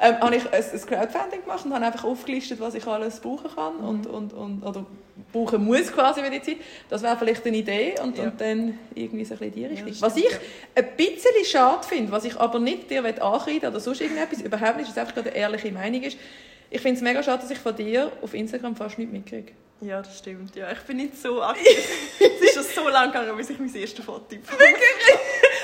[0.00, 3.50] Ähm, habe ich ein, ein Crowdfunding gemacht und habe einfach aufgelistet, was ich alles brauchen
[3.54, 3.84] kann Mhm.
[3.88, 4.86] und, und, und, oder
[5.32, 6.56] brauchen muss quasi für die Zeit.
[6.88, 8.24] Das wäre vielleicht eine Idee und, Ja.
[8.24, 9.88] und dann irgendwie so ein bisschen die Ja, Richtung.
[9.88, 10.28] das was ich
[10.74, 14.88] ein bisschen schade finde, was ich aber nicht dir ankreiden oder sonst irgendetwas, überhaupt nicht,
[14.88, 16.18] dass es einfach gerade eine ehrliche Meinung ist,
[16.68, 19.52] ich finde es mega schade, dass ich von dir auf Instagram fast nichts mitkriege.
[19.80, 20.56] Ja, das stimmt.
[20.56, 21.66] Ja, ich bin nicht so aktiv.
[22.18, 24.24] es ist schon so lange gegangen, bis ich mein erstes Foto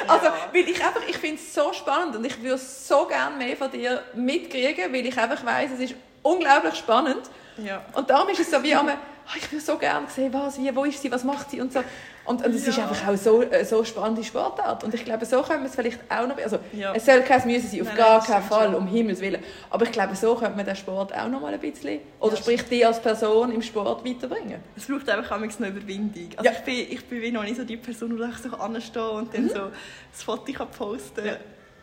[0.06, 0.34] Also, Ja.
[0.52, 3.70] weil ich einfach, ich finde es so spannend und ich würde so gerne mehr von
[3.70, 7.22] dir mitkriegen, weil ich einfach weiss, es ist unglaublich spannend.
[7.56, 7.84] Ja.
[7.94, 10.74] Und darum ist es so wie einmal, ah, ich würde so gerne sehen, was, wie,
[10.74, 11.80] wo ist sie, was macht sie und so.
[12.24, 12.88] Und, und es ist Ja.
[12.88, 14.84] einfach auch so, äh, so spannende Sportart.
[14.84, 16.92] Und ich glaube, so können wir es vielleicht auch noch, also Ja.
[16.94, 18.74] es soll kein Müsse sein, auf Nein, gar keinen Fall, schon.
[18.76, 19.42] um Himmels Willen.
[19.70, 22.40] Aber ich glaube, so könnte man den Sport auch noch mal ein bisschen, oder Ja,
[22.40, 24.60] sprich die als Person im Sport weiterbringen.
[24.76, 26.28] Es braucht einfach manchmal noch Überwindung.
[26.36, 26.56] Also Ja.
[26.56, 29.34] ich, bin, ich bin wie noch nicht so die Person, die einfach so anstehe und
[29.34, 29.70] dann so
[30.12, 31.26] das Foto kann posten Mhm.
[31.26, 31.36] Ja.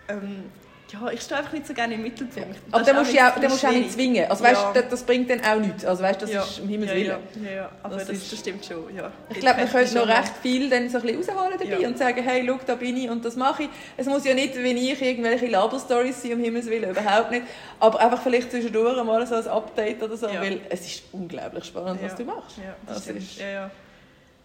[0.10, 0.44] ähm,
[0.92, 2.56] ja, ich stehe einfach nicht so gerne im Mittelpunkt.
[2.56, 2.62] Ja.
[2.72, 4.30] Aber dann musst, du auch dann musst du auch nicht zwingen.
[4.30, 4.74] Also, weißt, Ja.
[4.74, 5.86] das, das bringt dann auch nichts.
[5.86, 6.42] Also, weißt, das Ja.
[6.44, 7.06] ist um Himmels Willen.
[7.08, 7.72] Ja, ja, ja.
[7.84, 8.96] aber Das das, ist- das stimmt schon.
[8.96, 9.12] Ja.
[9.30, 12.24] Ich glaube, man könnte noch recht viel dann so ein bisschen rausholen dabei und sagen,
[12.24, 13.70] hey, schau, da bin ich und das mache ich.
[13.98, 17.44] Es muss ja nicht, wenn ich irgendwelche Laber-Stories sein, um Himmels Willen, überhaupt nicht.
[17.80, 22.00] Aber einfach vielleicht zwischendurch mal so ein Update oder so, weil es ist unglaublich spannend,
[22.04, 22.58] was du machst.
[22.58, 23.20] Ja, das Das stimmt.
[23.20, 23.72] ist- Ja, ja.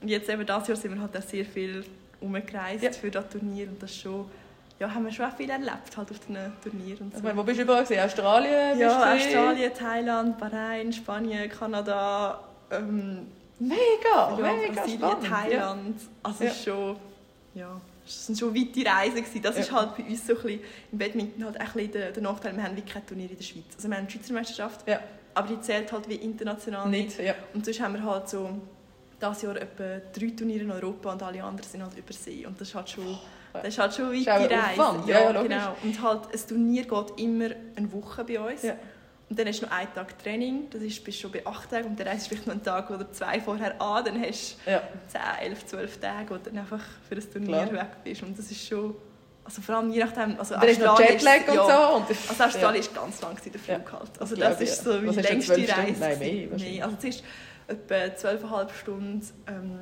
[0.03, 1.85] Und jetzt eben dieses Jahr sind wir halt auch sehr viel
[2.21, 4.27] umgereist für das Turnier und das schon,
[4.81, 7.19] ja, haben wir schon auch viel erlebt halt auf den Turnieren und so.
[7.19, 7.83] Ich meine, wo bist du überall?
[8.05, 8.79] Australien?
[8.79, 9.15] ja?
[9.15, 13.27] Australien, Thailand, Bahrain, Spanien, Kanada, ähm,
[13.61, 13.77] Mega,
[14.15, 15.27] ja, mega Brasilien, spannend.
[15.27, 16.01] Thailand.
[16.25, 16.51] Also Ja.
[16.51, 16.97] es ist schon,
[17.55, 19.43] ja, es sind schon weite Reisen gewesen.
[19.43, 19.61] Das Ja.
[19.63, 20.61] ist halt bei uns so ein bisschen,
[20.91, 23.45] im Badminton halt ein bisschen der, der Nachteil, wir haben wirklich kein Turnier in der
[23.45, 23.65] Schweiz.
[23.77, 24.99] Also wir haben die Schweizer Meisterschaft, Ja.
[25.35, 26.89] aber die zählt halt wie international Ja.
[26.91, 27.35] Nicht, ja.
[27.55, 28.51] Und sonst haben wir halt so
[29.23, 32.45] dieses Jahr etwa drei Turniere in Europa und alle anderen sind halt übersee.
[32.45, 33.17] Und das ist halt schon,
[33.63, 34.83] das ist halt schon Ist auch ein Reise.
[34.83, 35.49] Aufwand, ja, ja, logisch.
[35.49, 35.77] genau.
[35.83, 38.63] Und halt, ein Turnier geht immer eine Woche bei uns.
[38.63, 38.75] Ja.
[39.31, 41.89] Und dann hast du noch einen Tag Training, das ist, bist schon bei acht Tagen
[41.89, 44.79] und dann reist du vielleicht noch einen Tag oder zwei vorher an, dann hast ja.
[44.79, 47.73] du 10, 11, 12 Tage, wo du dann einfach für das Turnier Klar.
[47.73, 48.23] weg bist.
[48.23, 48.95] Und das ist schon,
[49.43, 51.97] also vor allem je nachdem, also Dann ist noch Australien Jetlag und ja, so.
[51.97, 54.11] Und also Australien ist ganz lang der Flug halt.
[54.21, 54.93] Also das ist ja.
[54.93, 56.01] so wie Was die längste 12 Reise.
[56.01, 57.25] Nein, mehr nee, also zuerst
[57.67, 59.79] etwa 12,5 Stunden ähm,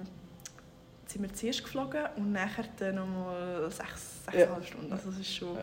[1.12, 3.82] sind wir zuerst geflogen und nachher dann nochmal 6,
[4.32, 4.62] 6,5 Ja.
[4.62, 4.92] Stunden.
[4.92, 5.54] Also das ist schon...
[5.56, 5.62] Ja.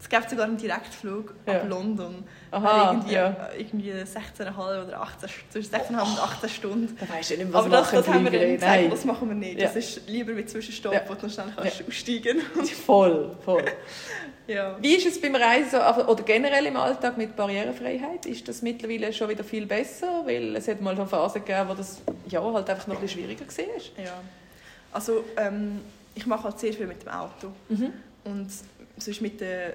[0.00, 1.54] Es gibt sogar einen Direktflug Ja.
[1.54, 2.22] ab London.
[2.52, 3.48] Aha, irgendwie, ja.
[3.58, 6.96] irgendwie 16,5 oder 18, zwischen 16,5 und 18 Stunden.
[7.00, 8.90] Da weißt du nicht was Aber das, machen das haben wir dann gesagt, Nein.
[8.90, 9.58] das machen wir nicht.
[9.60, 9.66] Ja.
[9.66, 11.02] Das ist lieber mit Zwischenstopp, Ja.
[11.08, 12.40] wo du noch schnell kannst aussteigen
[12.86, 13.64] Voll, voll.
[14.46, 14.76] ja.
[14.80, 18.24] Wie ist es beim Reisen so, also- oder generell im Alltag mit Barrierefreiheit?
[18.26, 20.22] Ist das mittlerweile schon wieder viel besser?
[20.24, 23.18] Weil es hat mal so Phasen gegeben, wo das ja, halt einfach noch ein bisschen
[23.24, 24.04] schwieriger war.
[24.04, 24.12] Ja.
[24.92, 25.80] Also ähm,
[26.14, 27.52] ich mache halt sehr viel mit dem Auto.
[27.68, 27.92] Mhm.
[28.24, 28.48] Und
[28.96, 29.72] sonst mit den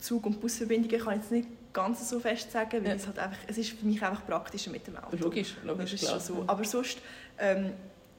[0.00, 2.94] Zug- und Busverbindungen kann ich jetzt nicht ganz so fest sagen, weil Ja.
[2.94, 5.16] es, halt einfach, es ist für mich einfach praktischer mit dem Auto.
[5.16, 6.20] Logisch, Das logisch, ist klar.
[6.20, 6.44] so.
[6.46, 6.98] Aber sonst
[7.38, 7.72] ähm,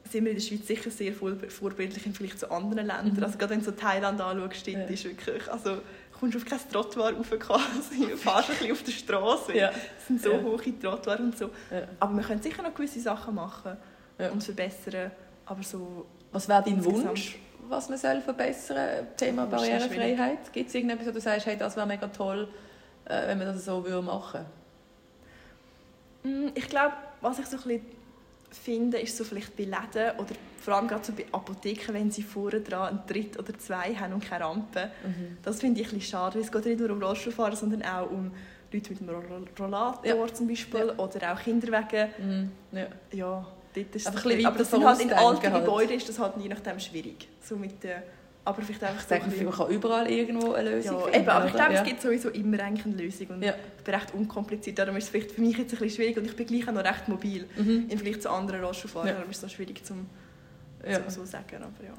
[0.10, 3.13] sind wir in der Schweiz sicher sehr vor- vorbildlich im Vergleich zu anderen Ländern.
[3.15, 3.23] Mhm.
[3.23, 4.79] Also gerade wenn du so Thailand anschaust, Ja.
[4.84, 5.77] ist wirklich, also
[6.19, 9.58] kommst du auf kein Trottoir rauf quasi, du fährst ein bisschen auf der Straße.
[9.58, 9.71] Ja.
[9.99, 10.41] Es sind so Ja.
[10.41, 11.45] hohe Trottoir und so.
[11.71, 11.84] Ja.
[11.99, 13.77] Aber wir können sicher noch gewisse Sachen machen
[14.19, 14.32] Ja.
[14.32, 15.12] und verbessern.
[15.45, 17.08] Aber so Was wäre dein Insgesamt.
[17.10, 17.38] Wunsch,
[17.69, 19.08] was man soll verbessern soll?
[19.15, 19.46] Thema.
[19.46, 20.52] Barrierefreiheit?
[20.52, 22.48] Gibt es irgendetwas, wo du sagst, hey, das wäre mega toll,
[23.06, 24.46] äh, wenn man das so würde machen
[26.24, 27.82] Mm, Ich glaube, was ich so ein bisschen
[28.52, 32.24] finde, ist so vielleicht bei Läden oder vor allem gerade so bei Apotheken, wenn sie
[32.24, 34.89] vorne dran einen Tritt oder zwei haben und keine Rampe.
[35.06, 35.38] Mhm.
[35.43, 38.10] Das finde ich ein bisschen schade, weil es geht nicht nur um Rollstuhlfahrer, sondern auch
[38.10, 38.32] um
[38.72, 40.34] Leute mit einem Roll- Rollator Ja.
[40.34, 42.10] zum Beispiel oder auch Kinderwege.
[42.17, 42.52] Mhm.
[42.72, 42.88] Ja.
[43.12, 45.65] Ja, dort ist Einfach ein ein bisschen aber das sind halt in alten halt.
[45.65, 47.27] Gebäuden ist das halt je nachdem schwierig.
[47.41, 48.03] So mit der,
[48.45, 51.03] aber vielleicht einfach Ich so ein denke, bisschen- man kann überall irgendwo eine Lösung ja,
[51.05, 51.19] finden.
[51.21, 51.79] eben, aber ich glaube, ja.
[51.81, 53.53] es gibt sowieso immer eigentlich eine Lösung und Ja.
[53.77, 54.79] ich bin recht unkompliziert.
[54.79, 56.73] Darum ist es vielleicht für mich jetzt ein bisschen schwierig und ich bin gleich auch
[56.73, 57.86] noch recht mobil Mhm.
[57.89, 59.07] im Vergleich zu anderen Rollstuhlfahrern.
[59.09, 59.13] Ja.
[59.15, 60.07] Darum ist es noch schwierig zum
[60.88, 60.99] Ja.
[61.09, 61.57] so, so sagen.
[61.57, 61.93] Aber ja.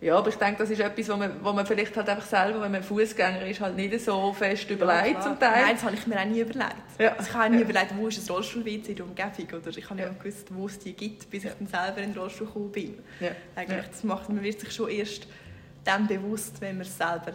[0.00, 2.60] Ja, aber ich denke, das ist etwas, wo man, wo man vielleicht halt einfach selber,
[2.60, 5.40] wenn man Fußgänger ist, halt nicht so fest überlegt Ja, zum.
[5.40, 5.62] Teil.
[5.64, 6.74] Nein, das habe ich mir auch nie überlegt.
[7.00, 7.16] Ja.
[7.16, 7.62] Also ich habe auch nie Ja.
[7.62, 9.60] überlegt, wo ist ein Rollstuhl-WC in der Umgebung.
[9.60, 10.08] Oder ich habe Ja.
[10.08, 12.98] nicht gewusst, wo es die gibt, bis ich dann selber in den Rollstuhl gekommen bin.
[13.18, 13.30] Ja.
[13.56, 15.26] Eigentlich, das macht, man wird sich schon erst
[15.82, 17.32] dann bewusst, wenn man es selber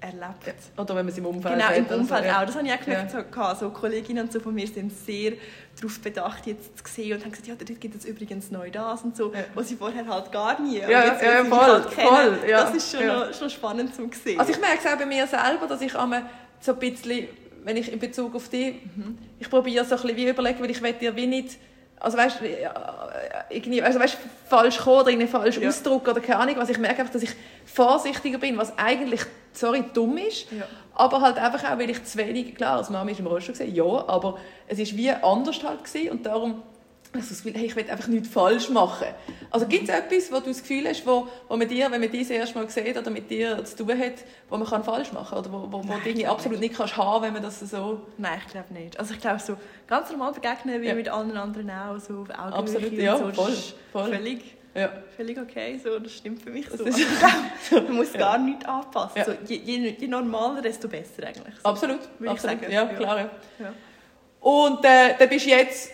[0.00, 0.46] erlebt.
[0.46, 0.82] Ja.
[0.82, 2.40] Oder wenn man es im Umfeld Genau, im Umfeld ja.
[2.40, 2.46] auch.
[2.46, 3.10] Das habe ich auch gemerkt.
[3.10, 3.60] So, gehabt.
[3.60, 5.32] so Kolleginnen und so von mir sind sehr
[5.76, 9.02] darauf bedacht, jetzt zu sehen und haben gesagt, ja, dort gibt es übrigens neu das
[9.02, 9.40] und so, Ja.
[9.54, 10.78] was sie vorher halt gar nie.
[10.78, 12.64] Ja, jetzt, ja, voll, halt kennen, voll, ja.
[12.64, 13.26] Das ist schon, Ja.
[13.26, 14.38] noch, schon spannend zu sehen.
[14.38, 16.22] Also ich merke es auch bei mir selber, dass ich einmal
[16.60, 17.28] so ein bisschen,
[17.64, 19.18] wenn ich in Bezug auf dich, Mhm.
[19.38, 21.58] ich probiere so ein bisschen wie überlegen, weil ich will dir wie nicht,
[22.00, 23.08] also weißt, ja,
[23.50, 24.16] irgendwie, also weißt,
[24.48, 25.68] falsch kommen oder einen falschen Ja.
[25.68, 27.30] Ausdruck oder keine Ahnung, was ich merke einfach, dass ich
[27.66, 29.20] vorsichtiger bin, was eigentlich,
[29.52, 30.64] sorry, dumm ist, Ja.
[30.94, 33.74] aber halt einfach auch, weil ich zu wenig, klar, als Mama ist im Rollstuhl gesehen,
[33.74, 36.62] ja, aber es ist wie anders halt gewesen und darum
[37.18, 39.06] also das Gefühl, hey, ich will einfach nichts falsch machen.
[39.50, 42.10] Also gibt es etwas, wo du das Gefühl hast, wo, wo man dir, wenn man
[42.10, 44.14] dich das erste Mal sieht oder mit dir zu tun hat,
[44.48, 46.96] wo man kann falsch machen kann oder wo, wo, wo Nein, glaub absolut nicht kannst
[46.96, 48.00] haben, wenn man das so...
[48.16, 48.98] Nein, ich glaube nicht.
[48.98, 50.94] Also ich glaube so ganz normal begegnen, wie Ja.
[50.94, 53.54] mit allen anderen auch, so auf Augenhöhe Absolut, ja, so, voll,
[53.92, 54.08] voll.
[54.10, 54.90] Völlig, Ja.
[55.16, 56.84] völlig okay, so, das stimmt für mich so.
[56.84, 58.18] Also ich man muss Ja.
[58.20, 59.22] gar nichts anpassen.
[59.24, 61.54] So, je, je, je normaler, desto besser eigentlich.
[61.62, 61.68] So.
[61.68, 62.60] Absolut, Würde ich absolut.
[62.60, 63.30] sagen, Ja, klar.
[64.40, 65.90] Und äh, dann bist du jetzt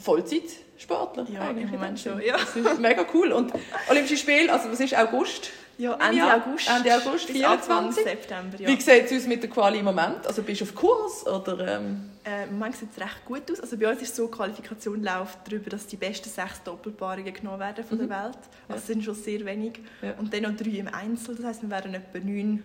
[0.00, 1.26] Vollzeitsportler.
[1.32, 2.36] Ja, eigentlich im Moment schon, ja.
[2.38, 3.32] Das ist mega cool.
[3.32, 3.52] Und
[3.88, 5.50] Olympische Spiele, also was ist August?
[5.78, 6.36] Ja, Ende Jahr?
[6.46, 6.68] August.
[6.68, 8.04] Ende August, bis Anfang 24.
[8.04, 8.68] September, ja.
[8.68, 10.26] Wie sieht es aus mit der Quali im Moment?
[10.26, 11.76] Also bist du auf Kurs oder...
[11.76, 13.60] Ähm, Äh, Im Moment sieht es recht gut aus.
[13.60, 17.58] Also bei uns ist so, die Qualifikation läuft darüber, dass die besten sechs Doppelpaarungen genommen
[17.60, 18.08] werden von Mhm.
[18.08, 18.36] der Welt.
[18.36, 18.74] Also Ja.
[18.76, 19.80] es sind schon sehr wenig.
[20.02, 20.12] Ja.
[20.18, 21.34] Und dann noch drei im Einzel.
[21.36, 22.62] Das heisst, wir werden etwa neun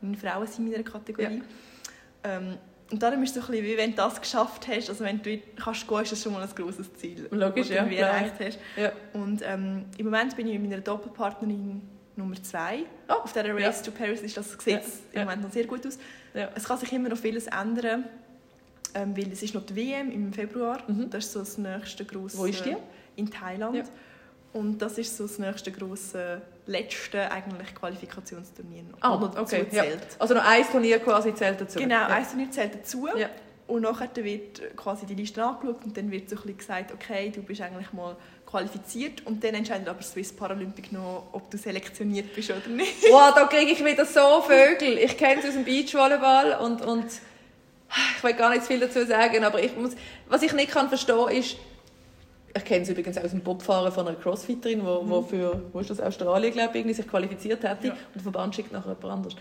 [0.00, 1.42] meine Frauen sind in meiner Kategorie.
[2.24, 2.56] Ähm,
[2.90, 5.20] und darum ist es so ein bisschen, wie wenn du das geschafft hast, also wenn
[5.22, 7.96] du kannst gehen, ist das schon mal ein grosses Ziel, Logisch, das du ja, irgendwie
[7.96, 8.10] klar.
[8.10, 8.58] erreicht hast.
[8.76, 8.92] Ja.
[9.12, 11.82] Und ähm, im Moment bin ich mit meiner Doppelpartnerin
[12.16, 12.84] Nummer zwei.
[13.08, 13.66] Oh, Auf dieser ja.
[13.66, 15.24] Race to Paris ist das, sieht Ja, im ja.
[15.24, 15.98] Moment noch sehr gut aus.
[16.34, 16.50] Ja.
[16.54, 18.04] Es kann sich immer noch vieles ändern,
[18.94, 20.82] ähm, weil es ist noch die WM im Februar.
[20.88, 21.10] Mhm.
[21.10, 22.38] Das ist so das nächste grosse...
[22.38, 22.76] Wo ist die?
[23.16, 23.76] In Thailand.
[23.76, 23.84] Ja.
[24.52, 28.98] Und das ist so das nächste grosse, letzte eigentlich Qualifikationsturnier noch.
[29.00, 29.66] Ah, dazu okay.
[29.72, 29.84] Ja.
[30.18, 31.78] Also noch ein Turnier quasi zählt dazu.
[31.78, 32.06] Genau, ja.
[32.06, 33.08] ein Turnier zählt dazu.
[33.16, 33.28] Ja.
[33.66, 37.30] Und nachher wird quasi die Liste angeschaut und dann wird so ein bisschen gesagt, okay,
[37.34, 42.34] du bist eigentlich mal qualifiziert und dann entscheidet aber Swiss Paralympic noch, ob du selektioniert
[42.34, 43.10] bist oder nicht.
[43.10, 44.96] Wow, da kriege ich wieder so Vögel.
[44.98, 47.06] Ich kenne es aus dem Beachvolleyball und, und
[48.16, 49.92] ich will gar nicht viel dazu sagen, aber ich muss,
[50.28, 51.56] was ich nicht kann verstehen ist,
[52.56, 55.90] ich kenne es übrigens aus dem Bobfahren von einer Crossfitterin, wo, wo für, wo ist
[55.90, 57.92] das, Australien, glaube ich, irgendwie sich qualifiziert hätte Ja.
[57.92, 59.36] und der Verband schickt nachher jemand anderes.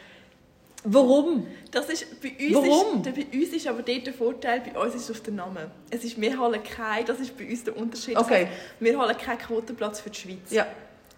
[0.84, 1.48] Warum?
[1.72, 3.02] Das ist, bei, uns Warum?
[3.04, 5.70] Ist, bei uns ist aber dort der Vorteil, bei uns ist es auf den Namen.
[5.90, 8.16] Es ist, wir holen kein, das ist bei uns der Unterschied.
[8.16, 8.46] Okay.
[8.46, 10.68] heisst, wir holen keinen Quotenplatz für die Schweiz, Ja,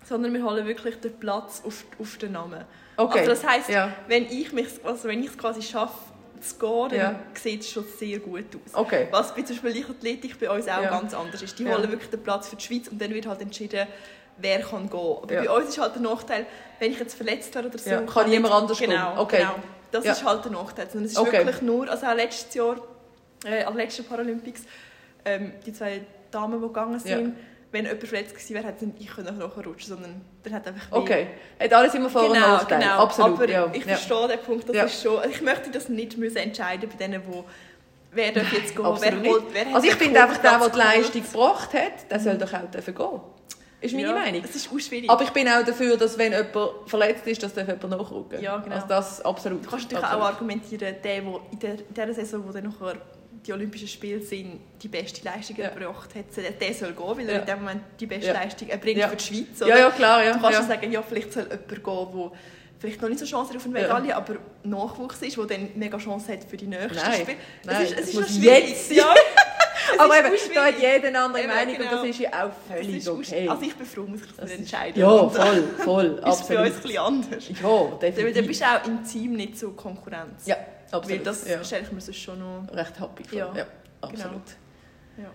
[0.08, 2.63] sondern wir holen wirklich den Platz auf, auf den Namen.
[2.97, 3.19] okay.
[3.19, 3.93] Also das heisst, ja.
[4.08, 5.99] wenn ich mich, also wenn es quasi schaffe,
[6.41, 7.19] zu gehen, dann Ja.
[7.34, 8.73] sieht es schon sehr gut aus.
[8.73, 9.08] Okay.
[9.12, 10.89] Was bei zum Beispiel Leichtathletik bei uns auch Ja.
[10.89, 11.58] ganz anders ist.
[11.60, 11.75] Die Ja.
[11.78, 13.88] holen wirklich den Platz für die Schweiz und dann wird halt entschieden,
[14.38, 14.99] wer kann gehen.
[15.21, 15.41] Aber Ja.
[15.43, 16.45] bei uns ist halt der Nachteil,
[16.80, 19.19] wenn ich jetzt verletzt wäre oder so, Ja, kann niemand anders genau, gehen.
[19.19, 19.38] Okay.
[19.39, 19.56] Genau.
[19.91, 20.88] Das ist halt der Nachteil.
[20.89, 21.38] Sondern es ist Okay.
[21.39, 22.75] wirklich nur, also auch letztes Jahr,
[23.45, 24.62] äh, am letzten Paralympics,
[25.25, 27.36] ähm, die zwei Damen, die gegangen sind,
[27.71, 30.95] wenn jemand verletzt gewesen wäre, hätte ich können nachher rutschen, sondern dann hat einfach weh.
[30.95, 31.27] Okay.
[31.60, 32.82] Hat alles immer Vor- und Genau, Nachteile.
[32.84, 33.03] genau.
[33.03, 33.34] Absolut.
[33.36, 33.69] Aber ja.
[33.71, 33.95] ich ja.
[33.95, 34.84] verstehe den Punkt, das Ja.
[34.86, 37.45] ist schon, also ich möchte das nicht müssen entscheiden bei denen, wo
[38.12, 39.53] wer darf jetzt gehen, wer holt, nicht.
[39.53, 42.71] wer Also ich finde einfach, der, der die Leistung gebracht hat, der soll doch auch
[42.71, 43.19] dürfen gehen.
[43.82, 44.41] Ist meine ja, Meinung.
[44.43, 45.10] Es ist auch schwierig.
[45.10, 48.41] Aber ich bin auch dafür, dass wenn jemand verletzt ist, dass jemand nachrücken.
[48.41, 48.75] Ja, genau.
[48.75, 49.63] Also das absolut.
[49.63, 50.25] du kannst natürlich absolut.
[50.25, 52.95] auch argumentieren, der, der in der, dieser Saison, wo dann nachher
[53.45, 55.65] die Olympischen Spiele sind, die beste Leistung Ja.
[55.65, 57.39] erbracht hat, der soll gehen, weil er Ja.
[57.39, 58.34] in dem Moment die beste Ja.
[58.34, 59.08] Leistung erbringt Ja.
[59.08, 59.60] für die Schweiz.
[59.60, 59.80] Ja, oder?
[59.80, 60.23] ja, klar.
[60.23, 60.34] Ja.
[60.34, 60.62] Du kannst ja.
[60.62, 62.32] ja sagen, ja, vielleicht soll jemand gehen, der
[62.80, 66.32] vielleicht noch nicht so Chance auf eine Medaille, aber Nachwuchs ist, der dann mega Chance
[66.34, 67.38] hat für die nächsten Nein, Spiele.
[67.65, 68.69] nein, es ist, es es ist noch schwierig.
[68.69, 69.13] jetzt Ja.
[69.97, 71.91] Aber eben, da hat jeder eine andere Eben, Meinung genau.
[71.91, 73.49] und das ist ja auch völlig okay.
[73.49, 74.99] Also ich bin froh, muss ich das Das entscheiden.
[75.02, 76.62] Ja, voll, voll, Ist bei uns absolut.
[76.65, 77.49] ein bisschen anders.
[77.62, 78.41] Ja, definitiv.
[78.41, 80.45] du bist auch im Team nicht so Konkurrenz.
[80.45, 80.58] Ja,
[80.91, 81.28] Weil absolut.
[81.28, 81.63] das ja.
[81.63, 82.73] stelle ich mir sonst schon noch...
[82.73, 83.38] Recht happy vor.
[83.38, 83.65] Ja, Ja,
[84.02, 84.41] absolut.
[85.17, 85.32] Ja.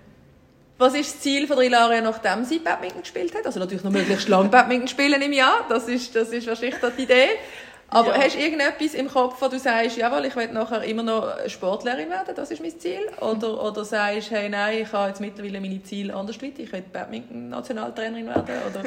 [0.76, 3.46] Was ist das Ziel von Ilaria, nachdem sie Badminton gespielt hat?
[3.46, 5.64] Also natürlich noch möglichst lang Badminton spielen im Jahr.
[5.68, 7.28] Das ist, das ist wahrscheinlich die Idee.
[7.88, 8.22] Aber Ja.
[8.22, 12.10] hast du irgendetwas im Kopf, wo du sagst, jawohl, ich will nachher immer noch Sportlerin
[12.10, 13.08] werden, das ist mein Ziel?
[13.20, 16.82] Oder, oder sagst, hey, nein, ich habe jetzt mittlerweile meine Ziele anders weit, ich will
[16.92, 18.56] Badminton-Nationaltrainerin werden?
[18.68, 18.82] Oder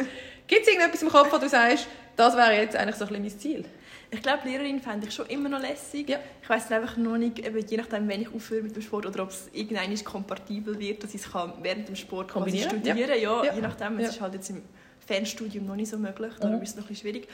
[0.47, 3.23] gibt es irgendetwas im Kopf, wo du sagst, das wäre jetzt eigentlich so ein bisschen
[3.23, 3.65] mein Ziel?
[4.10, 6.10] Ich glaube, Lehrerin fände ich schon immer noch lässig.
[6.10, 6.20] Ja.
[6.41, 9.24] Ich weiß einfach noch nicht, eben, je nachdem, wenn ich aufhöre mit dem Sport oder
[9.24, 13.43] ob es irgendwann kompatibel wird, dass ich es kann während dem Sport Kombinieren, studieren ja.
[13.43, 13.54] Ja.
[13.54, 14.00] je nachdem.
[14.00, 14.06] Ja.
[14.06, 14.62] Es ist halt jetzt im
[15.06, 16.63] Fernstudium noch nicht so möglich, darum Mhm.
[16.63, 17.28] ist es noch ein bisschen schwierig.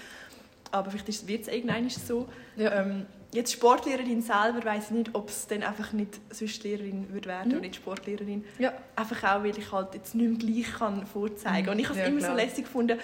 [0.72, 2.28] Aber vielleicht wird es irgendwann so.
[2.56, 2.82] Ja.
[2.82, 7.30] Ähm, jetzt Sportlehrerin selber weiß ich nicht, ob es dann einfach nicht sonst Lehrerin würde
[7.30, 7.56] werden Mhm.
[7.58, 8.44] und nicht Sportlehrerin.
[8.58, 8.74] Ja.
[8.96, 11.72] Einfach auch, weil ich halt jetzt nicht mehr gleich kann vorzeigen Mhm.
[11.74, 12.32] Und ich habe es Ja, immer klar.
[12.32, 12.98] so lässig gefunden,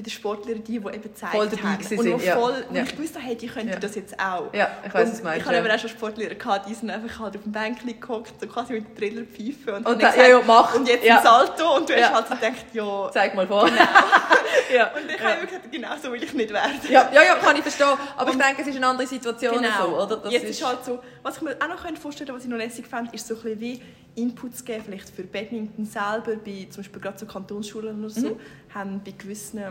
[0.00, 1.98] bei den Sportlerern, die, die eben gezeigt Voll dabei haben.
[1.98, 2.34] Und ja.
[2.34, 2.82] voll, wo Ja.
[2.84, 3.78] ich gewusst habe, hey, die könnten Ja.
[3.78, 4.52] das jetzt auch.
[4.54, 5.40] Ja, ich weiß, Und du meinst.
[5.40, 5.64] Ich habe ja.
[5.64, 8.72] eben auch schon Sportlehrer gehabt, die sind einfach halt auf dem Bänkchen gehockt, so quasi
[8.74, 9.74] mit dem Triller pfeifen.
[9.84, 10.74] Und, Und da, ja, gesagt, ja, mach.
[10.74, 11.76] und jetzt ein Salto.
[11.76, 13.10] Und du hast halt so gedacht, ja.
[13.12, 13.68] Zeig mal vor.
[14.74, 14.90] ja.
[14.94, 16.72] Und ich habe gesagt, genau so will ich nicht werden.
[16.88, 17.88] Ja, ja, ja, kann ich verstehen.
[18.16, 19.68] Aber ich denke, es ist eine andere Situation Genau.
[19.86, 20.16] so, oder?
[20.16, 22.56] Das Jetzt ist halt so, was ich mir auch noch vorstellen könnte, was ich noch
[22.56, 23.82] lässig fand, ist so ein bisschen wie
[24.16, 28.40] Inputs geben, vielleicht für Badminton selber, bei zum Beispiel gerade so Kantonsschulen oder so, Mhm.
[28.74, 29.62] haben bei gewissen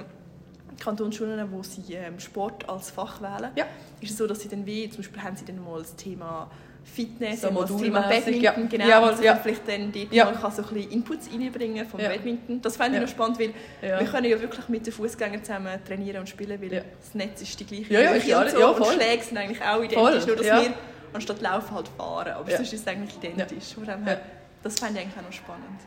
[0.80, 3.66] Kantonsschulen, wo sie ähm, Sport als Fach wählen, Ja.
[4.02, 6.50] ist es so, dass sie dann wie, zum Beispiel haben sie dann mal das Thema
[6.84, 8.52] Fitness, So das Thema Badminton, ja.
[8.54, 9.34] genau, Jawohl, und sie ja.
[9.34, 10.26] kann vielleicht dann dort Ja.
[10.26, 12.10] mal kann so ein bisschen Inputs reinbringen vom Ja.
[12.10, 12.62] Badminton.
[12.62, 13.02] Das fände ich Ja.
[13.02, 13.54] noch spannend, weil
[13.88, 14.00] Ja.
[14.00, 16.82] wir können ja wirklich mit den Fußgängern zusammen trainieren und spielen, weil Ja.
[17.00, 18.94] das Netz ist die gleiche Ja, ja, ja und so ja, und voll.
[18.96, 20.62] Schläge sind eigentlich auch identisch, Voll, nur dass ja.
[20.64, 20.74] wir
[21.14, 22.32] anstatt laufen halt fahren.
[22.34, 22.58] Aber Ja.
[22.58, 23.76] sonst ist es eigentlich identisch.
[23.86, 24.22] Her,
[24.64, 25.80] Das fände ich eigentlich auch noch spannend.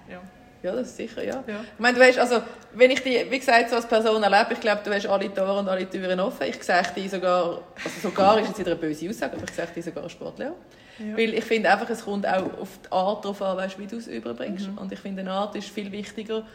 [0.62, 0.72] Ja.
[0.72, 1.42] Das ist sicher, ja.
[1.46, 1.60] Ja.
[1.62, 2.42] Ich meine, du weißt, also,
[2.74, 5.58] wenn ich dich, wie gesagt, so als Person erlebe, ich glaube, du hast alle Tore
[5.58, 6.46] und alle Türen offen.
[6.46, 9.66] Ich sehe dich sogar, also sogar ist jetzt wieder eine böse Aussage, aber ich sehe
[9.66, 10.52] dich sogar Sportler.
[10.98, 11.16] Ja.
[11.16, 13.96] Weil ich finde einfach, es kommt auch auf die Art darauf an, weißt, wie du
[13.96, 14.68] es überbringst.
[14.68, 14.78] Mhm.
[14.78, 16.46] Und ich finde, eine Art ist viel wichtiger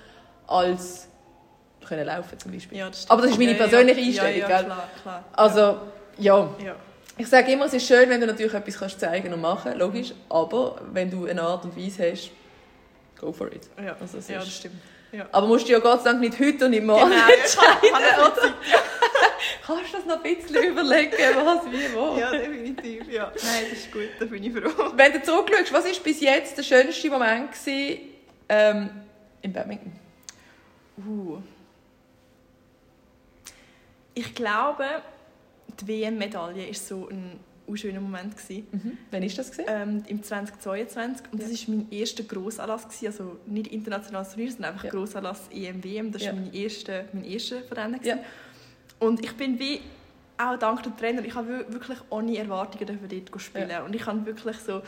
[0.48, 1.10] als
[1.86, 2.78] können laufen zum Beispiel.
[2.78, 3.10] Ja, das.
[3.10, 5.26] Aber das ist meine persönliche Einstellung, Ja, klar, klar.
[5.34, 5.78] Also,
[6.17, 6.50] ja.
[6.63, 6.76] ja.
[7.17, 10.14] Ich sage immer, es ist schön, wenn du natürlich etwas kannst zeigen und machen logisch.
[10.30, 12.32] Aber wenn du eine Art und Weise hast,
[13.20, 13.70] go for it.
[13.84, 14.76] Ja, Also, ja, ist- das stimmt.
[15.11, 15.26] Ja.
[15.32, 17.91] Aber musst du ja Gott sei Dank nicht heute und nicht morgen Genau, ich kann-
[17.91, 18.53] kann entscheiden?
[19.65, 21.11] Kannst du das noch ein bisschen überlegen,
[21.45, 22.18] was, wie, wo?
[22.20, 23.07] Ja, definitiv.
[23.09, 23.32] Ja.
[23.43, 24.91] Nein, das ist gut, da bin ich froh.
[24.95, 27.99] Wenn du zurückschaust, was war bis jetzt der schönste Moment gewesen,
[28.49, 28.89] ähm,
[29.41, 29.93] im Badminton?
[31.05, 31.38] Uh.
[34.13, 34.86] Ich glaube,
[35.80, 37.39] die WM-Medaille war so ein
[37.76, 38.38] schöner Moment.
[38.38, 38.68] Gewesen.
[38.72, 38.97] Mhm.
[39.11, 39.51] Wann war das?
[39.68, 41.26] Ähm, Im 2022.
[41.32, 42.84] Und das war mein erster Grossanlass.
[42.86, 43.07] Gewesen.
[43.07, 44.91] Also nicht internationales Turnier, sondern einfach Ja.
[44.91, 46.11] Grossanlass EM-WM.
[46.11, 46.39] Das war Ja.
[46.39, 47.99] mein erster, mein erster von denen.
[48.03, 48.18] Ja.
[48.99, 49.82] Und ich bin wie
[50.38, 53.82] auch dank dem Trainer, ich habe wir- wirklich ohne Erwartungen dort spielen.
[53.84, 54.82] Und ich habe wirklich so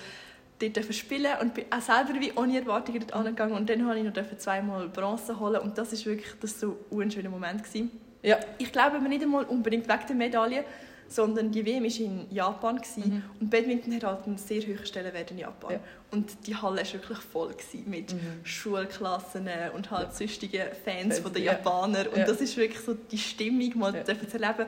[0.60, 3.56] dort spielen und bin auch selber wie ohne Erwartungen dort angegangen.
[3.56, 5.60] Und dann habe ich noch zweimal Bronze holen.
[5.62, 7.64] Und das ist wirklich das so ein schöner Moment.
[7.64, 7.90] Gewesen.
[8.22, 8.38] Ja.
[8.58, 10.64] Ich glaube aber nicht einmal unbedingt wegen der Medaille,
[11.10, 12.80] sondern die WM war in Japan.
[12.96, 13.24] Mhm.
[13.42, 15.72] und Badminton hat halt einen sehr hohen Stellenwert in Japan.
[15.74, 15.80] Ja.
[16.12, 17.54] Und die Halle war wirklich voll
[17.86, 18.20] mit Mhm.
[18.44, 21.54] Schulklassen und halt sonstigen Fans Fans, von den ja.
[21.56, 22.26] Und Ja.
[22.26, 24.06] das ist wirklich so die Stimmung mal Ja.
[24.06, 24.66] zu erleben,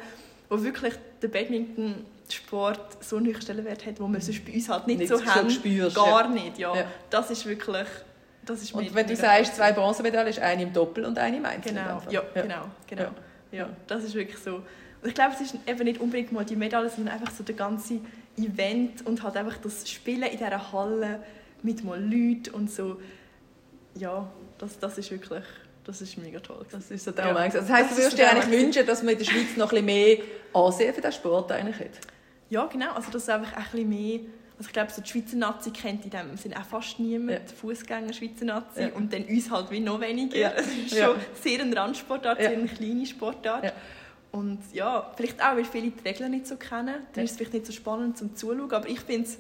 [0.49, 4.99] wo wirklich der Badminton-Sport so einen Stellenwert hat, wo wir sonst bei uns halt nicht,
[4.99, 5.49] Nicht so so haben.
[5.49, 6.75] spürst, Gar nicht, ja.
[6.75, 6.85] Ja.
[7.09, 7.87] Das ist wirklich...
[8.43, 11.45] Das ist Und wenn du sagst, zwei Bronzemedaillen, ist eine im Doppel und eine im
[11.45, 11.73] Einzel.
[11.73, 13.03] Genau, ja, genau, genau.
[13.03, 13.11] Ja.
[13.59, 13.69] Ja.
[13.85, 14.63] das ist wirklich so.
[15.01, 17.55] Und ich glaube, es ist eben nicht unbedingt mal die Medaille, sondern einfach so der
[17.55, 17.99] ganze
[18.37, 21.23] Event und halt einfach das Spielen in dieser Halle
[21.63, 22.99] mit mal Leuten und so.
[23.95, 25.43] Ja, das, das ist wirklich,
[25.83, 26.65] das ist mega toll.
[26.71, 27.33] Das ist so der Ja.
[27.33, 27.53] Moment.
[27.53, 29.83] Das heisst, Das du würdest dir eigentlich wünschen, dass man in der Schweiz noch ein
[29.83, 30.17] bisschen mehr
[30.53, 31.99] Ansehen für diesen Sport eigentlich hat.
[32.49, 32.93] Ja, genau.
[32.93, 34.19] Also das ist einfach ein bisschen mehr...
[34.57, 37.31] Also ich glaube, so die Schweizer Nazi kennt in dem Sinne auch fast niemand.
[37.49, 37.55] Ja.
[37.59, 38.81] Fußgänger Schweizer Nazi.
[38.81, 38.89] Ja.
[38.93, 40.37] Und dann uns halt wie noch weniger.
[40.37, 40.51] Ja.
[40.55, 41.05] Es ist Ja.
[41.07, 42.49] schon sehr eine Randsportart, Ja.
[42.49, 43.73] sehr eine kleine Sportart.
[44.31, 46.95] Und ja, vielleicht auch, weil viele die Regeln nicht so kennen.
[47.13, 48.71] Dann ist es vielleicht nicht so spannend zum Zuschauen.
[48.71, 49.37] Aber ich finde es...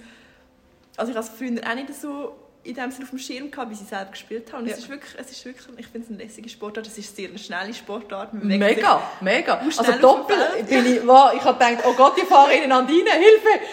[0.97, 3.71] Also ich habe es früher auch nicht so in dem Sinne auf dem Schirm gehabt,
[3.71, 4.67] wie sie selber gespielt haben.
[4.67, 4.73] Ja.
[4.73, 6.85] es ist wirklich, es ist wirklich, ich finde es eine lässige Sportart.
[6.85, 8.33] Es ist sehr eine schnelle Sportart.
[8.33, 9.55] Sich Mega, mega.
[9.55, 10.67] Also auf dem Doppel Feld.
[10.69, 13.65] bin ich, wow, ich habe gedacht, oh Gott, die fahren ineinander rein, Hilfe!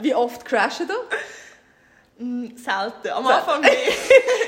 [0.00, 0.94] Wie oft crashen da?
[2.18, 3.08] Mm, selten.
[3.14, 3.26] Am.
[3.26, 3.72] Anfang mehr.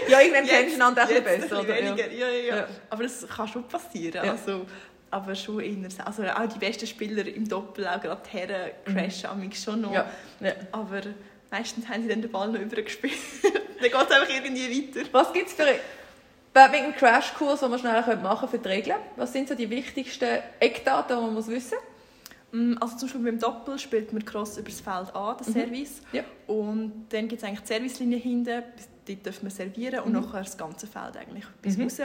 [0.09, 1.61] Ja, irgendwann Jetzt- kennst du einander ein bisschen besser.
[1.61, 1.69] oder?
[1.77, 2.13] weniger.
[2.13, 2.29] Ja.
[2.29, 2.69] Ja, ja, Ja.
[2.91, 4.29] Aber das kann schon passieren.
[4.29, 4.65] Also,
[5.11, 9.41] aber schon se- also auch die besten Spieler im Doppel, auch gerade die Herren, crashen
[9.41, 9.53] mhm.
[9.53, 9.93] schon noch.
[9.93, 10.11] Ja.
[10.41, 10.53] ja.
[10.73, 11.01] Aber
[11.51, 13.13] meistens haben sie dann den Ball noch übergespielt.
[13.43, 15.09] dann geht es einfach irgendwie weiter.
[15.13, 15.67] Was gibt es für
[16.55, 18.99] Badminton-Crash-Kurs, den man schnell machen für die Regeln?
[19.17, 21.79] Was sind so die wichtigsten Eckdaten, die man muss wissen
[22.51, 25.53] Mm, Also zum Beispiel beim Doppel spielt man Cross über das Feld an, das Mhm.
[25.53, 26.01] Service.
[26.13, 26.23] Ja.
[26.47, 28.63] Und dann gibt es eigentlich die Servicelinie hinten,
[29.07, 30.21] dort dürfen wir servieren und Mhm.
[30.23, 31.83] nachher das ganze Feld eigentlich bis Mhm.
[31.85, 31.99] raus.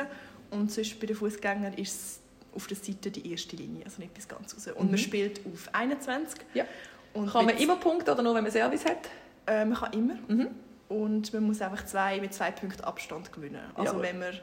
[0.51, 2.19] Und sonst bei den Fußgängern ist es
[2.55, 4.67] auf der Seite die erste Linie, also nicht bis ganz raus.
[4.67, 4.89] Und Mhm.
[4.91, 6.41] man spielt auf 21.
[6.53, 6.65] Ja.
[7.13, 8.97] Und Kann man immer Punkte oder nur, wenn man Service hat?
[9.45, 10.15] Äh, man kann immer.
[10.27, 10.47] Mhm.
[10.89, 13.61] Und man muss einfach zwei, mit zwei Punkten Abstand gewinnen.
[13.75, 14.03] Also Jawohl.
[14.03, 14.33] wenn man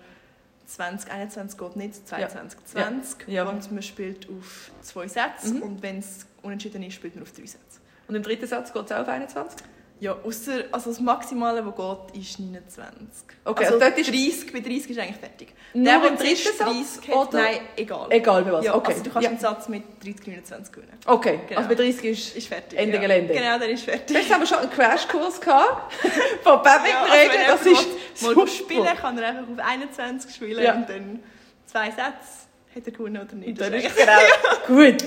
[0.67, 2.67] 20, 21 geht nicht, 22, Ja.
[2.67, 3.29] 20.
[3.29, 3.49] Ja.
[3.49, 5.55] Und man spielt auf zwei Sätze.
[5.55, 5.63] Mhm.
[5.63, 7.81] Und wenn es unentschieden ist, spielt man auf drei Sätze.
[8.09, 9.61] Und im dritten Satz geht es auch auf 21?
[10.01, 11.75] Ja, ausser, also das Maximale, das
[12.13, 13.25] geht, ist 29.
[13.45, 15.53] Okay, also also ist- 30, bei 30 ist eigentlich fertig.
[15.75, 17.39] Nur Der, der dritten Satz, 30 hat, oder?
[17.43, 18.07] nein, egal.
[18.11, 18.93] Egal bei was, Ja, okay.
[18.93, 19.31] Also du kannst Ja.
[19.31, 20.93] einen Satz mit 30, 29 gewinnen.
[21.07, 21.59] Okay, Genau.
[21.61, 22.37] also bei 30 ist...
[22.37, 22.79] Ist fertig.
[22.79, 23.01] Ende ja.
[23.03, 23.35] Gelände.
[23.35, 24.17] Genau, dann ist fertig.
[24.17, 25.93] Jetzt haben wir schon einen Crashkurs gehabt
[26.43, 26.73] von Ja,
[27.11, 28.47] also das ist mal super.
[28.47, 30.75] spielen kann er einfach auf 21 spielen Ja.
[30.77, 31.21] und dann
[31.67, 33.61] zwei Sätze hat er gewonnen oder nicht.
[33.61, 34.13] Und ist genau
[34.67, 35.03] gut.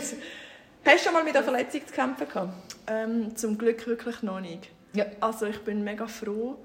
[0.85, 2.53] Hast du schon mal mit einer Verletzung zu kämpfen gehabt?
[2.85, 4.69] ähm, zum Glück wirklich noch nicht.
[4.93, 5.05] Ja.
[5.19, 6.57] Also ich bin mega froh,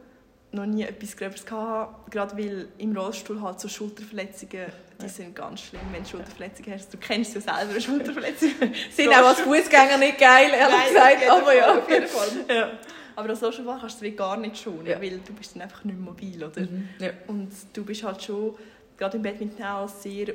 [0.53, 4.67] noch nie etwas Gröberes gehabt, gerade weil im Rollstuhl halt so Schulterverletzungen,
[5.03, 6.93] die sind ganz schlimm, wenn du Schulterverletzungen hast.
[6.93, 8.51] Du kennst ja selber eine Schulterverletzung.
[8.91, 11.79] Sind auch als Fußgänger nicht geil, ehrlich Nein, gesagt, aber Fall, ja.
[11.79, 12.29] auf jeden Fall.
[12.57, 12.71] Ja.
[13.17, 15.01] Aber als Rollstuhlfahrer kannst du es gar nicht schonen, Ja.
[15.01, 16.61] weil du bist dann einfach nicht mobil, oder?
[16.61, 16.89] Mhm.
[16.99, 17.11] ja.
[17.27, 18.55] Und du bist halt schon,
[18.97, 20.35] gerade im Badminton auch, sehr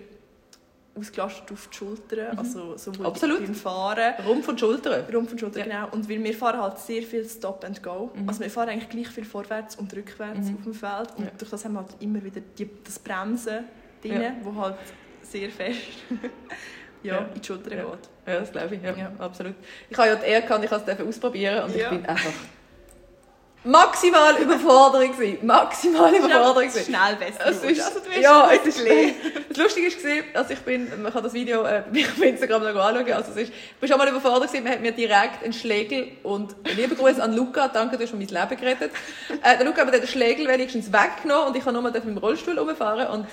[0.96, 3.06] ausgelastet auf die Schultern, also sowohl Mhm.
[3.08, 3.46] Absolut.
[3.46, 5.04] beim Fahren, Rumpf und Schultern.
[5.14, 5.66] Rumpf und Schulter, Ja.
[5.66, 5.90] genau.
[5.92, 8.12] Und weil wir fahren halt sehr viel Stop and Go.
[8.14, 8.30] Mhm.
[8.30, 10.56] Also wir fahren eigentlich gleich viel vorwärts und rückwärts Mhm.
[10.58, 11.08] auf dem Feld.
[11.18, 11.32] Und Ja.
[11.38, 13.66] durch das haben wir halt immer wieder die, das Bremsen
[14.04, 14.32] drin, Ja.
[14.44, 14.76] wo halt
[15.24, 15.80] sehr fest
[17.04, 17.18] ja, Ja.
[17.34, 17.84] in die Schulter Ja.
[17.86, 18.10] geht.
[18.28, 19.12] Ja, das glaube ich, ja, Ja.
[19.20, 19.56] absolut.
[19.90, 22.32] Ich habe ja die Ehre gehabt, ich durfte es ausprobieren und ich bin einfach
[23.64, 25.46] maximal Überforderung gewesen.
[25.46, 26.86] Maximal Überforderung gewesen.
[26.86, 28.86] Schnell besser Es ist, also du ja, es ist,
[29.50, 33.14] das Lustige war, also ich bin, man kann das Video äh, auf Instagram noch anschauen,
[33.14, 36.12] also es ist, ich bin schon mal überfordert gewesen, man hat mir direkt einen Schlägel
[36.24, 38.92] und liebe Grüße an Luca, danke, du hast mir mein Leben gerettet.
[39.42, 42.18] Äh, der Luca hat mir den Schlägel wenigstens weggenommen und ich konnte nur mit dem
[42.18, 43.28] Rollstuhl rumfahren und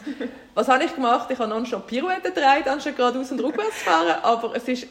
[0.55, 1.29] was habe ich gemacht?
[1.31, 4.87] Ich habe nonstop Pirouette gedreht, anstatt geradeaus und rückwärts zu fahren, aber es ist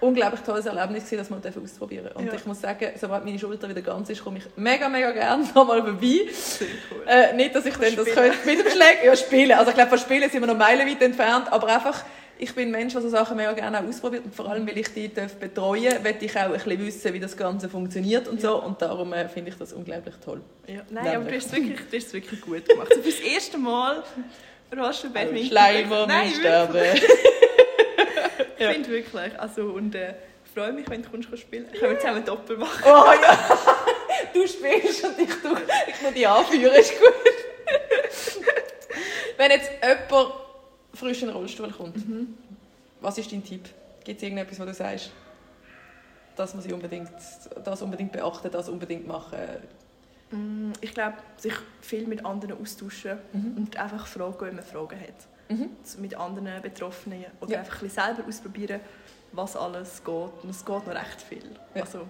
[0.00, 2.34] unglaublich tolles Erlebnis gewesen, dass man das ausprobieren Und Ja.
[2.34, 5.82] ich muss sagen, sobald meine Schulter wieder ganz ist, komme ich mega, mega gerne nochmal
[5.82, 6.20] vorbei.
[6.90, 7.02] Cool.
[7.06, 9.52] Äh, nicht, dass ich dann das könnte mit dem Schläger ja, spielen.
[9.52, 12.04] Also ich glaube, von Spielen sind wir noch meilenweit entfernt, aber einfach
[12.38, 14.76] Ich bin ein Mensch, der so Sachen mega gerne auch ausprobiert und vor allem, weil
[14.76, 18.28] ich die darf betreuen darf, möchte ich auch ein bisschen wissen, wie das Ganze funktioniert
[18.28, 20.42] und so und darum äh, finde ich das unglaublich toll.
[20.66, 20.82] Ja.
[20.90, 22.88] Nein, aber du hast es wirklich, du hast es wirklich gut gemacht.
[22.90, 24.02] Also für das erste Mal
[24.70, 25.46] du Badminton.
[25.46, 26.78] Schleimer Nein, nicht sterben.
[28.56, 28.72] Ich Ja.
[28.72, 30.14] finde wirklich, also und äh,
[30.54, 31.66] freue mich, wenn du kommst spielen.
[31.72, 32.82] Können wir zusammen Doppel machen?
[32.84, 33.38] Oh ja,
[34.34, 35.56] du spielst und ich tu,
[35.88, 37.12] ich muss dich anführen, ist gut.
[39.36, 40.32] Wenn jetzt jemand
[40.94, 41.96] frisch in den Rollstuhl kommt,
[43.00, 43.68] was ist dein Tipp?
[44.04, 45.10] Gibt es irgendetwas, wo du sagst,
[46.36, 47.10] dass man sie unbedingt,
[47.64, 49.38] das unbedingt beachten, das unbedingt machen?
[50.30, 51.52] Mm, Ich glaube, sich
[51.82, 53.54] viel mit anderen austauschen Mhm.
[53.58, 55.14] und einfach fragen, wenn man Fragen hat.
[55.48, 55.70] Mhm.
[55.98, 57.58] Mit anderen Betroffenen oder Ja.
[57.60, 58.80] einfach ein bisschen selber ausprobieren,
[59.32, 60.14] was alles geht.
[60.42, 61.50] Und es geht noch recht viel.
[61.74, 61.82] Ja.
[61.82, 62.08] Also,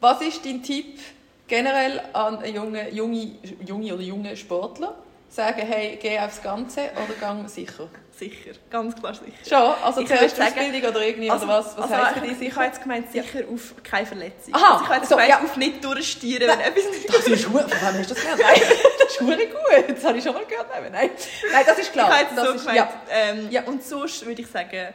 [0.00, 0.98] Was ist dein Tipp
[1.46, 3.32] generell an einen jungen, junge,
[3.66, 4.94] junge oder junge Sportler?
[5.28, 7.88] Sagen, hey, geh aufs Ganze oder gang sicher?
[8.20, 9.32] Sicher, ganz klar sicher.
[9.48, 9.74] Schon?
[9.84, 11.76] Also Ich zuerst Ausbildung oder irgendwie, Also, oder was?
[11.76, 14.54] Was also für ich, ich habe jetzt gemeint, sicher auf keine Verletzung.
[14.54, 15.42] Aha, also ich habe jetzt so, gemeint, ja.
[15.42, 17.66] auf nicht durchstieren, wenn etwas nicht Das ist gut.
[17.66, 18.38] Wem hast du das gehört?
[18.40, 18.60] Nein,
[19.00, 19.96] das ist gut.
[19.96, 20.66] Das habe ich schon mal gehört.
[20.70, 21.10] Nein, nein.
[21.52, 22.08] Nein, das ist Ich klar.
[22.10, 22.76] habe jetzt das so ist, gemeint.
[22.78, 23.62] ja, Ähm, Ja.
[23.64, 24.94] Und sonst würde ich sagen,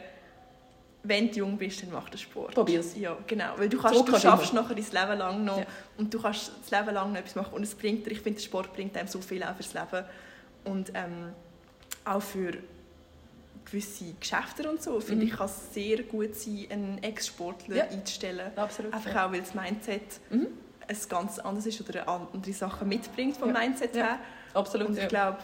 [1.02, 2.54] wenn du jung bist, dann mach den Sport.
[2.54, 2.96] Probier's.
[2.96, 3.52] Ja, genau.
[3.56, 4.62] Weil du, kannst, So du schaffst immer.
[4.62, 5.66] nachher dein Leben lang noch Ja.
[5.98, 8.40] und du kannst das Leben lang noch etwas machen und es bringt dir, ich finde,
[8.40, 10.04] der Sport bringt einem so viel auch fürs Leben
[10.64, 11.32] und ähm,
[12.04, 12.54] auch für
[13.70, 15.30] gewisse Geschäfte und so, finde Mhm.
[15.32, 17.84] ich, kann es sehr gut sein, einen Ex-Sportler Ja.
[17.84, 18.52] einzustellen.
[18.56, 18.94] absolut.
[18.94, 20.46] Einfach auch, weil das Mindset Mhm.
[20.88, 23.58] ein ganz anderes ist oder andere Sachen mitbringt vom Ja.
[23.60, 24.02] Mindset Ja.
[24.04, 24.18] her.
[24.54, 24.88] Absolut.
[24.88, 25.38] Und ich glaube,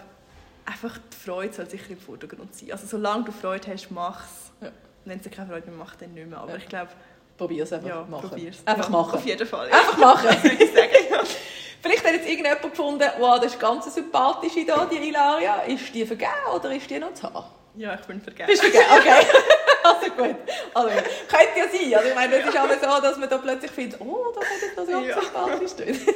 [0.64, 2.70] einfach die Freude soll sicher im Vordergrund sein.
[2.72, 4.52] Also solange du Freude hast, mach's.
[4.60, 4.70] Ja.
[5.04, 6.38] Wenn du keine Freude mehr macht, dann nicht mehr.
[6.38, 6.90] Aber ich glaube,
[7.36, 7.88] Probier es einfach.
[7.88, 8.28] ja, machen.
[8.28, 8.58] probier's.
[8.64, 9.14] Einfach machen.
[9.18, 9.66] Auf jeden Fall.
[9.68, 10.28] Einfach machen.
[11.82, 15.62] Vielleicht hat jetzt irgendjemand gefunden, wow, das ist ganz eine sympathische da, die Ilaria.
[15.62, 17.44] Ist die vergeben oder ist die noch zu haben?
[17.76, 18.48] Ja, ich bin vergessen.
[18.48, 18.84] Bist vergeben?
[18.90, 19.26] Okay.
[19.84, 20.36] also gut.
[20.74, 21.94] Also, könnte ja sein.
[21.94, 24.76] Also, ich meine, es ist aber so, dass man da plötzlich findet, oh, das hat
[24.76, 25.20] noch ganz Ja.
[25.22, 26.00] sympathisch drin.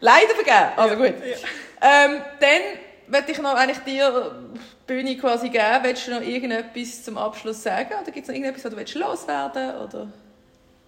[0.00, 0.72] Leider vergeben.
[0.76, 1.14] Also gut.
[1.24, 1.36] Ja.
[1.80, 2.60] Ähm, dann
[3.08, 5.78] möchte ich noch eigentlich dir die Bühne quasi geben.
[5.82, 7.94] Willst du noch irgendetwas zum Abschluss sagen?
[8.00, 10.00] Oder gibt es noch irgendetwas, was du willst loswerden Oder?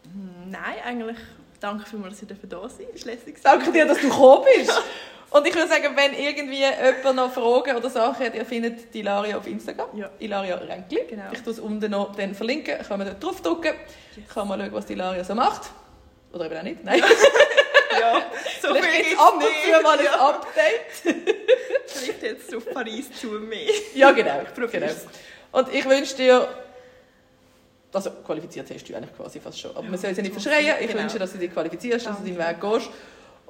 [0.04, 1.16] Hm, Nein, eigentlich
[1.60, 3.38] danke vielmals, dass ihr da sein lässig.
[3.42, 4.72] Danke dir, dass du gekommen bist.
[5.30, 9.00] Und ich würde sagen, wenn irgendwie jemand noch Fragen oder Sachen hat, ihr findet die
[9.00, 9.96] Ilaria auf Instagram.
[9.96, 10.10] Ja.
[10.18, 11.04] Ilaria Renkli.
[11.08, 11.30] Genau.
[11.32, 12.78] Ich tue es unten noch dann verlinken.
[12.86, 13.72] Kann man dort draufdrücken.
[14.32, 15.70] Kann man schauen, was die Ilaria so macht.
[16.32, 16.84] Oder eben auch nicht.
[16.84, 17.02] Nein.
[18.00, 18.22] Ja,
[18.62, 19.76] so Vielleicht viel gibt's ab und nicht.
[19.76, 20.28] zu mal ein Ja.
[20.30, 21.16] Update.
[21.86, 23.68] Vielleicht jetzt auf Paris zu mehr.
[23.94, 24.42] Ja, genau.
[24.42, 24.86] Ich genau.
[25.52, 26.48] Und ich wünsche dir...
[27.92, 29.72] Also qualifiziert hast du eigentlich quasi fast schon.
[29.72, 30.76] Aber man soll es ja nicht verschreien.
[30.80, 31.02] Ich genau.
[31.02, 32.90] wünsche, dass du dich qualifizierst, dass du deinen Weg gehst.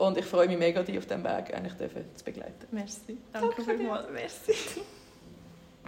[0.01, 2.67] Und ich freue mich mega, dich auf diesem Weg eigentlich dürfen zu begleiten.
[2.71, 3.19] Merci.
[3.35, 4.07] Danke Danke vielmals.
[4.11, 4.81] Merci.